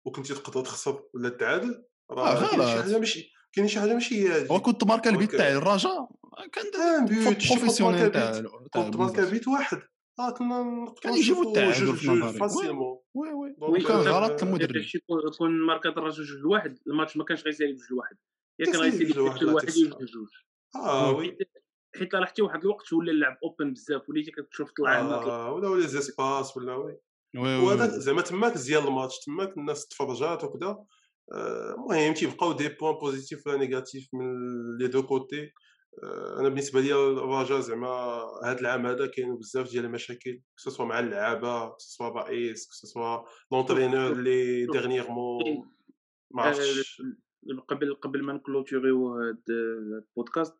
وكنتي 0.06 0.34
تقدر 0.34 0.60
تخسر 0.60 1.02
ولا 1.14 1.28
تعادل 1.28 1.84
آه، 2.10 2.14
راه 2.14 2.50
كاين 2.50 2.62
شي. 2.66 2.82
حاجة 2.82 2.98
ماشي 2.98 3.32
كاين 3.52 3.68
شي 3.68 3.80
حاجة 3.80 3.94
ماشي 3.94 4.28
هي 4.28 4.50
هو 4.50 4.60
كنت 4.60 4.84
ماركا 4.84 5.10
البيت. 5.10 5.36
تاع 5.36 5.48
الرجاء 5.52 6.08
كان 6.52 7.06
بروفيسيونيل 7.06 8.12
تاع 8.12 8.40
كنت 8.40 8.96
ماركا 8.96 9.12
بنزرتي. 9.12 9.30
بيت 9.30 9.48
واحد 9.48 9.78
آه 10.18 10.30
كنا 10.30 10.62
نقدروا 10.62 10.94
كان 11.02 11.14
يجيبوا 11.16 11.42
نشوفوا 11.42 11.72
التعادل 11.72 11.96
في 11.96 12.08
نظري. 12.08 12.38
فاسيلمون 12.38 12.98
oui 13.14 13.32
oui 13.32 13.56
وكان 13.58 13.82
كان 13.82 13.96
غلط 13.96 14.42
المدرب 14.42 14.82
شي 14.82 14.98
كون 15.38 15.66
ماركات 15.66 15.96
الرجاء 15.98 16.24
جوج 16.26 16.36
لواحد 16.42 16.78
الماتش 16.86 17.16
ما 17.16 17.24
كانش 17.24 17.44
غيسالي 17.44 17.72
بجوج 17.72 17.90
لواحد 17.90 18.16
يا 18.60 18.64
كان 18.66 18.76
غيسالي 18.76 19.04
بجوج 19.04 19.42
لواحد، 19.42 19.66
بجوج 19.66 20.28
آه 20.76 21.10
oui 21.16 21.36
حيت- 21.98 22.14
راه 22.14 22.24
حتى 22.26 22.42
واحد 22.42 22.60
الوقت 22.64 22.92
ولا 22.92 23.12
اللعب 23.12 23.36
open 23.44 23.72
بزاف 23.72 24.08
وليتي 24.08 24.30
كتشوف 24.30 24.70
طلع 24.72 24.98
آه 25.00 25.52
ولا 25.52 25.68
ولا 25.68 25.86
espaces 25.86 26.56
ولا 26.56 26.74
oui. 26.74 26.96
oui 27.36 27.56
وهذاك 27.56 27.92
oui. 27.92 28.00
زعما 28.00 28.22
تماك 28.22 28.58
زيان 28.58 28.86
الماتش 28.86 29.18
تماك 29.26 29.56
الناس 29.58 29.88
تفرجات 29.88 30.44
وكذا 30.44 30.84
آه، 31.32 31.74
المهم 31.74 32.14
تيبقاو 32.14 32.52
des 32.52 32.68
points 32.68 32.94
positifs 32.94 33.46
ولا 33.46 33.56
négatifs 33.58 34.08
من 34.12 34.34
les 34.78 34.86
deux 34.88 35.02
côtés. 35.02 35.50
آه، 36.02 36.40
أنا 36.40 36.48
بالنسبة 36.48 36.80
لي 36.80 36.92
الرجاء 36.94 37.60
زعما 37.60 37.88
هذا 38.44 38.60
العام 38.60 38.86
هذا 38.86 39.06
كاين 39.06 39.36
بزاف 39.36 39.70
ديال 39.70 39.84
المشاكل 39.84 40.40
سواء 40.56 40.88
مع 40.88 40.98
اللعابة 40.98 41.74
سواء 41.78 42.10
الرئيس 42.10 42.68
سواء 42.72 43.24
لونترينور 43.52 44.12
اللي. 44.12 44.66
ديرنييرمون 44.66 45.70
ما 46.30 46.42
عرفتش. 46.42 47.00
آه، 47.00 47.23
قبل 47.68 47.94
قبل 47.94 48.22
ما 48.22 48.32
نكلوتيغيو 48.32 49.08
هاد 49.08 49.42
البودكاست 49.50 50.56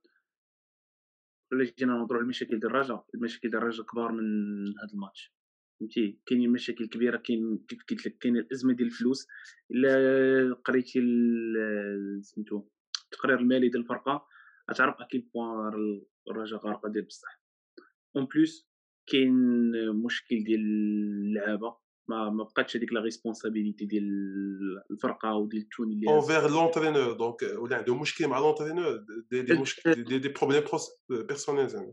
ولا 1.53 1.65
جينا 1.79 1.93
نهضروا 1.93 2.17
على 2.17 2.25
المشاكل 2.25 2.61
ديال 2.61 2.71
الرجاء 2.71 3.07
المشاكل 3.15 3.51
ديال 3.51 3.63
الرجاء 3.63 3.87
كبار 3.87 4.13
من 4.13 4.25
هذا 4.69 4.93
الماتش. 4.95 5.35
فهمتي؟ 5.81 6.19
كاينين 6.27 6.51
مشاكل 6.51 6.87
كبيرة 6.87 7.17
كاين 7.17 7.65
كيف 7.69 7.85
قلت 7.91 8.07
لك 8.07 8.19
كاين 8.19 8.37
الأزمة 8.37 8.75
ديال 8.75 8.89
الفلوس 8.89 9.27
إلا 9.71 10.55
قريتي 10.55 11.01
سميتو 12.23 12.65
التقرير 13.05 13.39
المالي 13.39 13.69
ديال 13.69 13.83
الفرقة 13.83 14.27
غتعرف 14.71 15.01
أكيد 15.01 15.31
بوان 15.35 16.03
الرجاء 16.31 16.61
غارقة 16.61 16.89
ديال 16.89 17.05
بصح. 17.05 17.43
اون 18.17 18.25
بليس 18.25 18.69
كاين 19.07 19.33
مشكل 20.05 20.45
ديال 20.45 20.61
اللعابة. 20.61 21.84
ما 22.09 22.31
ما 22.31 22.45
بقاتش 22.45 22.77
هذيك 22.77 22.93
لا 22.93 23.01
ريسبونسابيلتي 23.01 23.85
ديال 23.85 24.05
الفرقة 24.91 25.35
وديال 25.35 25.63
التوني 25.63 25.95
اللي 25.95 26.09
اونفير 26.09 26.51
لونترينور 26.51 27.13
دونك 27.13 27.43
ولا 27.59 27.77
عنده 27.77 27.95
مشكل 27.95 28.29
مع 28.29 28.39
لونترينور 28.39 29.05
دي 29.31 29.43
دي 29.43 29.55
مشكل 29.55 30.05
دي, 30.05 30.19
دي 30.19 30.29
بروبليم 30.29 30.63
بيرسونيل 31.09 31.69
زعما 31.69 31.93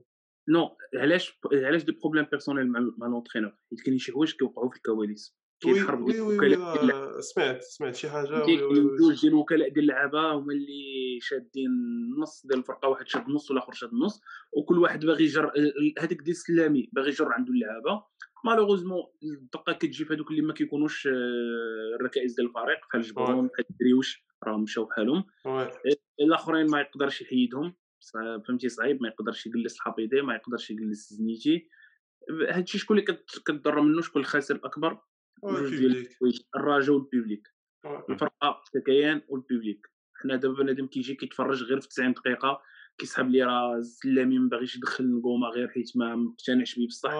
نو 0.50 0.78
علاش 0.95 1.39
علاش 1.54 1.84
دي 1.84 1.91
بروبليم 1.91 2.26
بيرسونيل 2.32 2.67
مع 2.97 3.08
لونترينور 3.08 3.52
حيت 3.69 3.82
كاينين 3.82 4.00
شي 4.00 4.12
حوايج 4.12 4.34
كيوقعوا 4.34 4.69
في 4.69 4.78
الكواليس 4.78 5.41
وي, 5.65 5.82
الوكلاء 5.82 7.19
سمعت 7.19 7.63
سمعت 7.63 7.95
شي 7.95 8.10
حاجة 8.10 8.45
كاين 8.45 8.60
جوج 9.00 9.21
ديال 9.21 9.34
الوكلاء 9.34 9.69
ديال 9.69 9.84
اللعابه 9.84 10.34
هما 10.34 10.54
اللي 10.54 11.19
شادين 11.21 11.69
النص 12.15 12.45
ديال 12.45 12.60
الفرقة 12.60 12.88
واحد 12.89 13.08
شاد 13.08 13.26
النص 13.28 13.52
والآخر 13.52 13.74
شاد 13.74 13.89
النص. 13.89 14.21
وكل 14.54 14.80
واحد 14.80 15.06
باغي 15.06 15.24
يجر 15.24 15.52
هذاك 16.00 16.21
ديال 16.21 16.30
السلامي 16.30 16.89
باغي 16.93 17.10
يجر 17.10 17.32
عنده 17.32 17.54
اللعابه 17.54 18.04
مالوغوزمون 18.45 19.04
الدقه 19.23 19.73
كتجي 19.73 20.06
في 20.06 20.13
هذوك 20.13 20.32
اللي 20.32 20.41
ما 20.41 20.54
كيكونوش 20.54 21.08
آه، 21.08 21.95
الركائز 21.99 22.36
ديال 22.36 22.47
الفريق 22.47 22.80
بحال 22.89 23.01
جبرون 23.01 23.47
بحال 23.47 23.65
الدريوش 23.69 24.25
راهم 24.43 24.63
مشاو 24.63 24.86
بحالهم. 24.86 25.23
وي 25.86 26.25
الآخرين 26.25 26.65
ما 26.71 26.80
يقدرش 26.82 27.21
يحيدهم. 27.21 27.75
فهمتي 28.47 28.69
صعيب 28.69 29.01
ما 29.01 29.08
يقدرش 29.08 29.45
يجلس 29.45 29.75
الحفيظي 29.75 30.21
ما 30.21 30.36
يقدرش 30.36 30.69
يجلس 30.71 31.13
زنيتي. 31.13 31.69
هادشي 32.49 32.77
شكون 32.77 32.99
اللي 32.99 33.13
كت- 33.13 33.39
كتضر 33.45 33.82
منه 33.82 34.01
شكون 34.01 34.21
الخاسر 34.21 34.56
الأكبر؟ 34.56 34.97
الرجاء 36.56 36.95
والبيبليك. 36.95 37.47
الفرقة 38.10 38.63
ككيان 38.73 39.21
والبيبليك 39.27 39.88
حنا 40.15 40.36
دابا 40.36 40.54
بنادم 40.63 40.88
كيجي 40.88 41.15
كيتفرج 41.15 41.63
غير 41.63 41.80
في 41.82 41.88
90 41.88 42.13
دقيقة 42.13 42.62
كيسحب 42.97 43.30
لي 43.30 43.43
راه 43.43 43.75
السلامي 43.77 44.39
ما 44.39 44.49
باغيش 44.49 44.75
يدخل 44.75 45.12
نقومة 45.12 45.47
غير 45.47 45.67
حيت 45.67 45.97
ما 45.97 46.15
مقتنعش 46.15 46.75
بيه 46.75 46.88
بصح. 46.88 47.12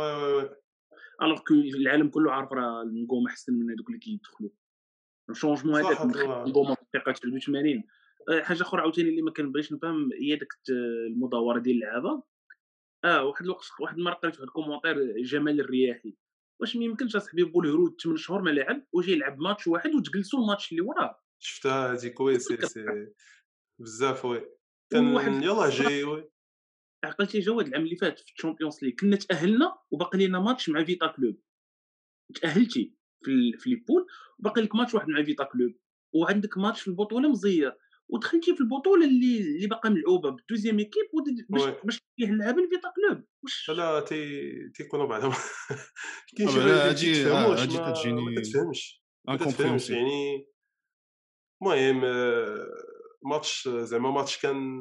الوغ 1.22 1.40
كو 1.40 1.54
العالم 1.54 2.10
كله 2.10 2.32
عارف 2.32 2.54
راه 2.54 2.82
النقومه 2.82 3.30
أحسن 3.30 3.54
من 3.54 3.72
هذوك 3.72 3.88
اللي 3.88 4.00
كيدخلوا. 4.00 4.50
الشونجمون 5.30 5.76
هذاك 5.76 5.92
آه. 5.98 5.98
في 5.98 6.04
الدقيقه 6.04 7.12
89 7.12 7.84
آه، 8.30 8.42
حاجة 8.42 8.62
أخرى 8.62 8.82
عاوتاني 8.82 9.10
اللي 9.10 9.22
ما 9.22 9.32
كنبغيش 9.32 9.74
نفهم 9.74 10.10
هي 10.14 10.36
ديك 10.36 10.54
الت- 10.54 10.70
المداورة 11.08 11.60
ديال 11.60 11.76
اللعابة. 11.76 12.24
أه 13.04 13.24
واحد 13.24 13.46
الوقت 13.46 13.66
واحد 13.80 13.98
المرة 13.98 14.14
قريت 14.14 14.34
واحد 14.36 14.44
الكومونتير 14.48 15.22
جمال 15.22 15.60
الرياحي. 15.60 16.16
واش 16.60 16.76
ما 16.76 16.84
يمكنش 16.84 17.16
أصاحبي 17.16 17.44
بولهرود 17.44 17.96
8 18.02 18.18
شهور 18.18 18.42
ما 18.42 18.50
لعب 18.50 18.86
وجي 18.94 19.12
يلعب 19.12 19.40
ماتش 19.40 19.68
واحد 19.68 19.96
وتجلسوا 19.96 20.40
الماتش 20.40 20.72
اللي 20.72 20.82
وراه. 20.82 21.22
شفتها 21.40 21.94
هذيك 21.94 22.20
وي 22.20 22.40
سي 22.40 22.58
سي 22.58 22.86
بزاف 23.80 24.26
وي. 24.26 24.46
كان 24.92 25.44
يلاه 25.44 25.70
جاي 25.70 26.04
وي. 26.04 26.30
عقلتي 27.04 27.40
جواد 27.40 27.68
العام 27.68 27.84
اللي 27.84 27.96
فات 27.96 28.20
في 28.20 28.32
الشامبيونز 28.38 28.84
ليغ 28.84 28.94
كنا 28.94 29.16
تأهلنا 29.16 29.76
وباقي 29.92 30.28
لنا 30.28 30.40
ماتش 30.40 30.70
مع 30.70 30.84
فيتا 30.84 31.08
كلوب. 31.08 31.36
تأهلتي 32.42 32.96
في 33.24 33.32
ال- 33.32 33.60
في 33.60 33.70
ليبول 33.70 34.08
وباقي 34.40 34.62
لك 34.62 34.76
ماتش 34.76 34.94
واحد 34.94 35.08
مع 35.10 35.24
فيتا 35.24 35.44
كلوب. 35.44 35.74
وعندك 36.14 36.58
ماتش 36.58 36.82
في 36.82 36.88
البطولة 36.88 37.30
مزير. 37.30 37.78
ودخلتي 38.10 38.56
في 38.56 38.62
البطولة 38.62 39.06
اللي 39.06 39.38
اللي 39.42 39.68
باقا 39.68 39.90
ملعوبة 39.90 40.30
بالدوزيام 40.30 40.80
إيكيب 40.80 41.04
ود- 41.14 41.46
باش. 41.50 41.74
باش 41.84 42.00
فيه 42.18 42.26
اللعابه 42.26 42.62
لفيتا 42.62 42.92
كلوب. 42.96 43.24
واش 43.44 43.70
لا 43.78 44.00
تي 44.00 44.70
تيكونوا 44.76 45.06
بعضهم 45.06 45.32
كاين 46.38 46.50
شي 46.50 47.24
تفهموش 47.24 47.60
هادي 47.60 47.78
ما 47.78 47.92
كتجيني 47.92 48.22
ما 49.28 49.34
انكومبريهنسيبل 49.34 49.98
يعني 50.00 50.48
المهم 51.62 52.02
ماتش 53.24 53.68
زعما 53.70 54.12
ماتش 54.12 54.38
كان 54.42 54.80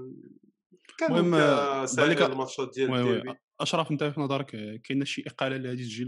المهم 1.03 1.35
آه، 1.35 1.87
بالك 1.97 2.23
الماتشات 2.23 2.75
ديال 2.75 2.91
وي 2.91 3.03
وي 3.03 3.17
الديربي. 3.19 3.39
أشرف 3.61 3.91
أنت 3.91 4.05
في 4.05 4.21
نظرك 4.21 4.47
كاينة 4.83 5.05
شي 5.05 5.25
إقالة 5.27 5.57
اللي 5.57 5.69
غادي 5.69 5.85
تجي 5.85 6.05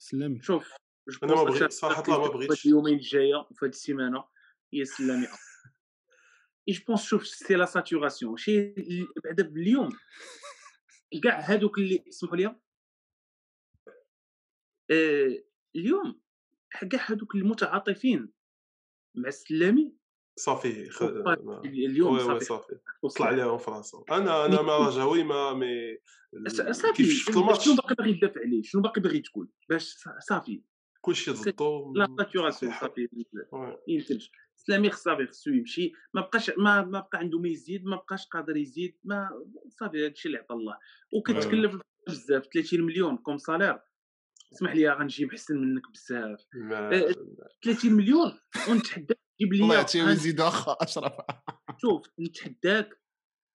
للسلامي 0.00 0.42
شوف 0.42 0.74
أنا 1.22 1.34
ما 1.34 1.44
بونس 1.44 1.58
بغيت 1.58 1.72
صراحة 1.72 2.02
لا 2.02 2.18
ما 2.18 2.26
في 2.26 2.32
بغيتش. 2.32 2.66
اليومين 2.66 2.94
الجاية 2.94 3.34
وفي 3.36 3.64
هاد 3.64 3.70
السيمانة 3.70 4.24
هي 4.74 4.82
السلامي. 4.82 5.26
اي 6.68 6.72
جو 6.72 6.84
بونس 6.88 7.02
شوف 7.04 7.26
سي 7.26 7.54
لا 7.54 7.64
ساتوراسيون 7.64 8.36
شي 8.36 8.74
بعدا 9.24 9.46
اليوم 9.48 9.88
كاع 11.22 11.40
هادوك 11.40 11.78
اللي 11.78 12.04
اسمحوا 12.08 12.36
لي. 12.36 12.46
آه 14.90 15.44
اليوم 15.76 16.20
كاع 16.90 17.10
هادوك 17.10 17.34
المتعاطفين 17.34 18.32
مع 19.14 19.28
السلامي 19.28 19.97
صافي 20.38 20.90
خ... 20.90 21.02
اليوم 21.64 22.14
وي 22.14 22.20
صافي. 22.20 22.44
صافي. 22.44 22.78
وصل 23.02 23.24
عليهم 23.24 23.58
راسهم 23.68 24.04
أنا 24.10 24.46
أنا 24.46 24.62
ما 24.62 24.78
رجاوي 24.78 25.24
ما 25.24 25.54
مي 25.54 25.98
صافي. 26.48 26.92
كيف 26.92 27.12
شفت 27.12 27.36
الماتش؟ 27.36 27.64
شنو 27.64 27.74
باقي 27.74 27.94
باغي 27.94 28.10
يدافع 28.10 28.40
عليه؟ 28.40 28.62
شنو 28.62 28.82
باقي 28.82 29.00
باغي 29.00 29.20
تقول؟ 29.20 29.48
باش 29.68 29.96
صافي. 30.28 30.62
كلشي 31.00 31.30
ضدو 31.30 31.94
لا 31.94 32.16
ساتوراسيون. 32.18 32.72
صافي. 32.72 33.08
يمكنش 33.88 34.30
سلامي 34.56 34.90
صافي 34.90 35.26
خصو 35.26 35.50
يمشي. 35.50 35.92
ما 36.14 36.20
بقاش 36.20 36.50
ما, 36.50 36.82
ما 36.82 37.00
بقى 37.00 37.18
عنده 37.18 37.38
ما 37.38 37.48
يزيد 37.48 37.84
ما 37.84 37.96
بقاش 37.96 38.26
قادر 38.26 38.56
يزيد. 38.56 38.98
ما 39.04 39.44
صافي 39.68 40.06
هادشي 40.06 40.28
اللي 40.28 40.38
عطى 40.38 40.54
الله. 40.54 40.78
وكتكلف 41.12 41.80
بزاف 42.08 42.46
30 42.54 42.80
مليون 42.80 43.16
كوم 43.16 43.38
سالير. 43.38 43.78
اسمح 44.52 44.74
لي 44.74 44.90
غنجي 44.90 45.26
محسن 45.26 45.58
منك 45.58 45.82
بزاف. 45.92 46.46
ما 46.54 46.96
آه، 46.96 47.14
30 47.64 47.92
مليون؟ 47.92 48.38
ونتحداك 49.40 49.50
تجيب 49.50 49.52
الله 49.52 49.68
لي 49.68 49.74
يعطيه 49.74 50.02
ويزيد 50.02 50.40
واخا 50.40 50.76
أشرف. 50.80 51.12
شوف 51.82 52.06
نتحداك 52.20 53.02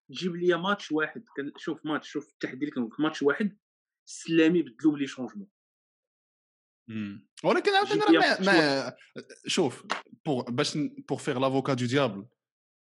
تجيب 0.10 0.36
لي 0.36 0.58
ماتش 0.58 0.92
واحد. 0.92 1.24
شوف 1.58 1.86
ماتش 1.86 2.10
شوف 2.10 2.30
التحدي 2.30 2.60
اللي 2.60 2.72
كنقول 2.72 2.96
ماتش 3.00 3.22
واحد 3.22 3.58
سلامي 4.10 4.62
بدلو 4.62 4.92
بلي 4.92 5.08
شونجمون. 5.08 5.48
ولكن 7.44 7.72
عاوتاني 7.72 8.02
جيب 8.02 8.12
لي 8.12 8.18
راه 8.18 8.42
ما, 8.42 8.96
شوف 9.48 9.86
باش 10.50 10.78
بوغ 10.78 11.18
فيغ 11.18 11.40
لافوكا 11.40 11.74
دو 11.74 11.86
ديابل 11.86 12.28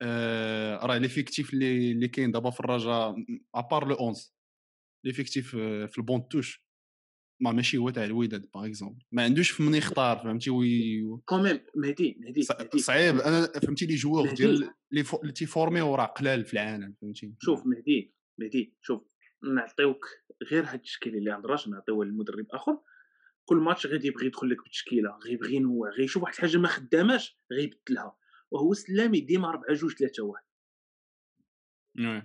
آه 0.02 0.86
راه 0.86 0.98
ليفيكتيف 0.98 1.54
اللي 1.54 1.92
اللي 1.92 2.08
كاين 2.08 2.32
دابا 2.32 2.50
في 2.50 2.60
الرجاء 2.60 3.14
ابار 3.54 3.88
لو 3.88 3.94
11 3.94 4.32
ليفيكتيف 5.04 5.50
في 5.50 5.98
البون 5.98 6.28
توش 6.28 6.65
ما 7.40 7.52
ماشي 7.52 7.76
هو 7.76 7.90
تاع 7.90 8.04
الوداد 8.04 8.48
باغ 8.54 8.66
اكزومبل 8.66 9.04
ما 9.12 9.22
عندوش 9.22 9.50
في 9.50 9.62
من 9.62 9.74
يختار 9.74 10.16
فهمتي؟ 10.18 10.50
وي 10.50 11.02
كوميم 11.24 11.60
مهدي 11.74 12.16
مهدي 12.20 12.42
صعيب. 12.42 13.16
أنا 13.18 13.46
فهمتي 13.46 13.86
لي 13.86 13.94
جوور. 13.94 14.34
ديال 14.34 15.04
فو- 15.04 15.20
اللي 15.20 15.32
تيفورميو 15.32 15.94
راه 15.94 16.04
قلال 16.06 16.44
في 16.44 16.52
العالم 16.52 16.94
فهمتي؟ 17.00 17.34
شوف 17.40 17.66
مهدي 17.66 18.14
مهدي 18.38 18.74
شوف 18.82 19.02
نعطيوك 19.54 20.06
غير 20.50 20.64
هاد 20.64 20.74
التشكيله 20.74 21.18
اللي 21.18 21.30
عند 21.30 21.46
راش 21.46 21.68
نعطيوها 21.68 22.06
لمدرب 22.06 22.46
آخر. 22.50 22.78
كل 23.44 23.56
ماتش 23.56 23.86
غادي 23.86 24.06
يبغي 24.06 24.26
يدخل 24.26 24.50
لك 24.50 24.56
بالتشكيله 24.62 25.18
غيبغي 25.26 25.54
ينوع 25.54 25.90
غيشوف 25.90 26.22
واحد 26.22 26.34
الحاجة 26.34 26.56
ما 26.58 26.68
خداماش 26.68 27.38
غيبدلها 27.52 28.16
وهو 28.50 28.72
سلامي 28.74 29.20
ديما 29.20 29.48
4 29.48 29.72
2 29.72 29.88
3 29.94 30.22
1 30.22 30.44
وي. 31.98 32.22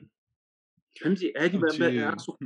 فهمتي؟ 1.01 1.33
هادي 1.37 1.57
ما- 1.57 2.09
راسو. 2.09 2.37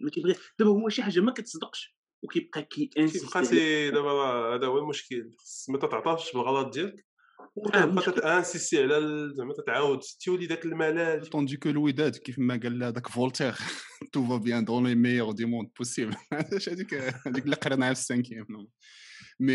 ما 0.00 0.10
كيبغي 0.10 0.34
دابا 0.58 0.70
هو 0.70 0.88
شي 0.88 1.02
حاجة 1.02 1.20
ما 1.20 1.32
كتصدقش. 1.32 1.96
وكيبقى 2.22 2.62
كي 2.62 2.86
كيبقى 2.86 3.42
تي 3.42 3.90
دابا 3.90 4.10
هذا 4.54 4.66
هو 4.66 4.78
المشكل 4.78 5.30
ما 5.68 5.78
تتعطاش 5.78 6.32
بالغلط 6.32 6.74
ديالك 6.74 7.06
آه، 7.40 7.52
وتبقى 7.56 7.86
مشكل. 7.86 8.12
تانسيستي 8.12 8.82
على 8.82 9.28
زعما 9.34 9.54
تتعاود 9.54 10.00
تولي 10.24 10.46
داك 10.46 10.64
الملل 10.64 11.26
طوندي 11.26 11.56
كو 11.56 11.68
الوداد 11.68 12.16
كيف 12.16 12.38
ما 12.38 12.60
قال 12.62 12.82
هذاك 12.84 13.08
فولتير. 13.08 13.54
تو 14.12 14.26
فا 14.28 14.36
بيان 14.36 14.64
دون 14.64 14.86
لي 14.86 14.94
ميور 14.94 15.32
دي 15.32 15.44
موند 15.44 15.70
بوسيبل 15.78 16.16
هذيك 16.32 16.94
هذيك 17.26 17.44
اللي 17.44 17.56
قريناها 17.56 17.94
في 17.94 18.00
السانكيام 18.00 18.46
مي 19.40 19.54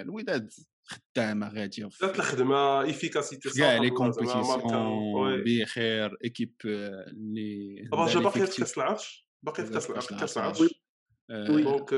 الوداد 0.00 0.52
خدامة 0.88 1.48
غادية 1.48 1.86
في 1.86 2.06
ذات 2.06 2.16
الخدمه 2.16 2.82
إيفيكاسيتي 2.82 3.50
كاع 3.50 3.76
لي 3.76 3.90
كومبيتيسيون 3.90 5.42
بخير 5.44 6.16
ايكيب 6.24 6.54
اللي 6.64 7.88
الرجاء 7.92 8.16
عندها 8.16 8.22
باقي 8.22 8.46
في. 8.46 8.60
كاس 8.60 8.78
العرش؟ 8.78 9.28
باقي 9.42 9.66
في 9.66 10.16
كاس 10.20 10.38
العرش. 10.38 10.87
وي. 11.30 11.62
دونك 11.62 11.94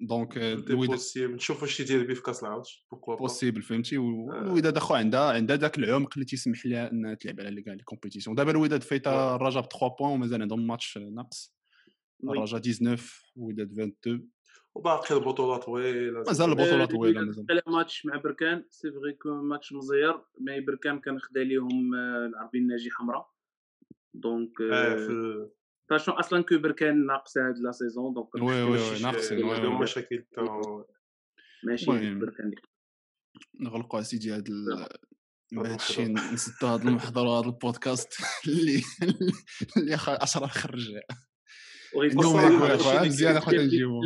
دونك 0.00 0.38
بوسيبل 0.70 1.34
نشوف 1.34 1.62
واش 1.62 1.76
تيدير 1.76 2.06
بيه 2.06 2.14
في 2.14 2.22
كاس 2.22 2.44
با 2.44 2.62
بوسيبل 3.14 3.62
فهمتي. 3.62 3.98
والوداد 3.98 4.76
اخو 4.76 4.94
عندها 4.94 5.32
عندها 5.32 5.56
ذاك 5.56 5.78
العمق 5.78 6.10
اللي 6.14 6.24
تيسمح 6.24 6.66
لها 6.66 6.90
انها 6.90 7.14
تلعب 7.14 7.40
على 7.40 7.62
كاع 7.62 7.74
لي 7.74 7.82
كومبيتيسيون 7.82 8.36
دابا 8.36 8.50
الوداد 8.50 8.82
فايته 8.82 9.36
الرجاء 9.36 9.62
ب 9.62 9.66
3 9.66 9.96
بوان 9.98 10.12
ومازال 10.12 10.42
عندهم 10.42 10.66
ماتش 10.66 10.98
ناقص. 10.98 11.54
الرجاء 12.24 12.60
19 12.60 13.02
وداد 13.36 13.70
22 13.72 14.28
وباقي 14.74 15.14
البطولات 15.14 15.64
طويله 15.64 16.22
مازال 16.26 16.50
البطوله 16.50 16.84
طويله 16.84 17.22
مازال 17.22 17.62
ماتش 17.66 18.06
مع 18.06 18.16
بركان 18.16 18.64
سي 18.70 18.90
كو 19.22 19.34
ماتش 19.34 19.72
مزير 19.72 20.20
مي 20.40 20.60
بركان 20.60 21.00
كان 21.00 21.18
خدا 21.18 21.44
ليهم 21.44 21.94
العربي 21.94 22.58
الناجي 22.58 22.90
حمراء 22.90 23.30
دونك 24.14 24.60
آه، 24.60 24.96
في 24.96 25.48
ساشون 25.90 26.14
أصلا 26.14 26.42
كو 26.42 26.58
بركان 26.58 27.06
ناقصه 27.06 27.48
هاد 27.48 27.58
لا 27.58 27.72
سيزون 27.72 28.14
دونك 28.14 28.34
وي 28.34 28.62
وي 28.62 29.02
ناقصين 29.02 29.44
وي 29.44 29.54
عندهم 29.54 29.74
وي. 29.76 29.82
مشاكل 29.82 30.24
ماشي 31.64 31.90
المهم. 31.90 32.18
بركان 32.18 32.54
نغلقوا 33.60 34.00
اسيدي 34.00 34.32
هاد 34.32 34.48
لا. 34.48 34.98
مع 35.52 35.62
هاد 35.62 35.80
المحضر. 35.98 36.32
نسدوا 36.34 36.68
هاد 36.68 36.80
المحضر 36.86 37.26
وهاد 37.26 37.44
البودكاست 37.44 38.12
اللي 38.48 38.82
اللي 39.76 39.94
اشرف 40.08 40.50
خرج 40.50 40.90
عندهم 41.96 42.18
الصراحة 42.18 42.64
هيك 42.64 42.70
هادشي 42.70 42.86
واحد 42.88 42.96
اللي 42.96 43.08
مزيان 43.08 43.36
أخويا 43.36 43.62
نجيبو 43.62 44.00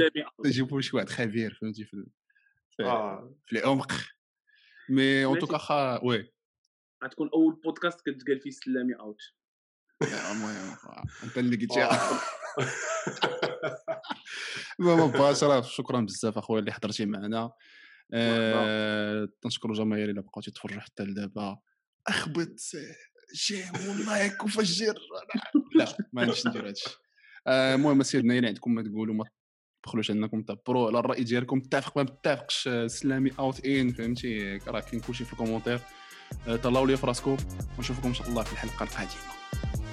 نجيبو 0.47 0.81
شي 0.81 0.97
واحد 0.97 1.09
خبير 1.09 1.59
فهمتي 1.61 1.85
في 1.85 1.95
ال- 1.95 2.07
في- 2.77 3.29
العمق 3.53 3.93
mais 4.89 5.25
en 5.25 5.39
tout 5.39 5.59
cas 5.59 6.05
oui 6.05 6.33
غتكون 7.05 7.31
أول 7.35 7.55
بودكاست 7.55 8.01
كتقال 8.11 8.41
فيه 8.41 8.51
سلامي 8.51 8.95
out 8.95 9.21
انت 11.25 11.39
اللي 11.39 11.57
قلتيها 11.57 12.21
المهم 14.81 15.09
مباشره 15.09 15.61
شكرا 15.61 16.01
بزاف 16.01 16.39
أخويا 16.39 16.61
اللي 16.61 16.73
حضرتي 16.73 17.07
معنا. 17.07 17.51
آه، 18.13 19.29
تنشكروا 19.43 19.75
الجماهير 19.75 20.11
اللي 20.11 20.23
بقاو 20.23 20.43
تتفرجوا 20.43 20.81
حتى 20.81 21.03
لدابا. 21.03 21.59
أخبط 22.07 22.57
j'aime 23.35 23.73
و 23.89 24.00
like 24.00 24.45
وفجر 24.45 24.95
لا 25.75 25.97
ما 26.13 26.23
عنديش 26.23 26.47
ندير 26.47 26.69
هادشي. 26.69 26.91
آه، 27.47 27.75
المهم 27.75 28.03
سيدنا 28.03 28.39
إلى 28.39 28.47
عندكم 28.47 28.75
ما 28.75 28.83
تقولوا 28.83 29.15
ما 29.15 29.25
تبخلوش 29.83 30.11
انكم 30.11 30.43
تعبروا 30.43 30.89
على 30.89 30.99
الرأي 30.99 31.25
ديالكم. 31.25 31.57
متفق 31.57 31.97
ما 31.97 32.03
متفقش. 32.03 32.69
سلامي 32.87 33.31
out 33.39 33.67
ان 33.67 33.93
فهمتي؟ 33.93 34.57
راه 34.57 34.81
كاين 34.81 35.01
كلشي 35.01 35.25
في 35.25 35.33
ال 35.33 35.37
commentaire. 35.37 35.81
تهلاو 36.47 36.87
لي 36.87 36.97
في 36.97 37.07
راسكم 37.07 37.37
ونشوفكم 37.79 38.09
إن 38.09 38.15
شاء 38.15 38.29
الله 38.29 38.43
في 38.43 38.53
الحلقة 38.53 38.83
القادمة. 38.83 39.84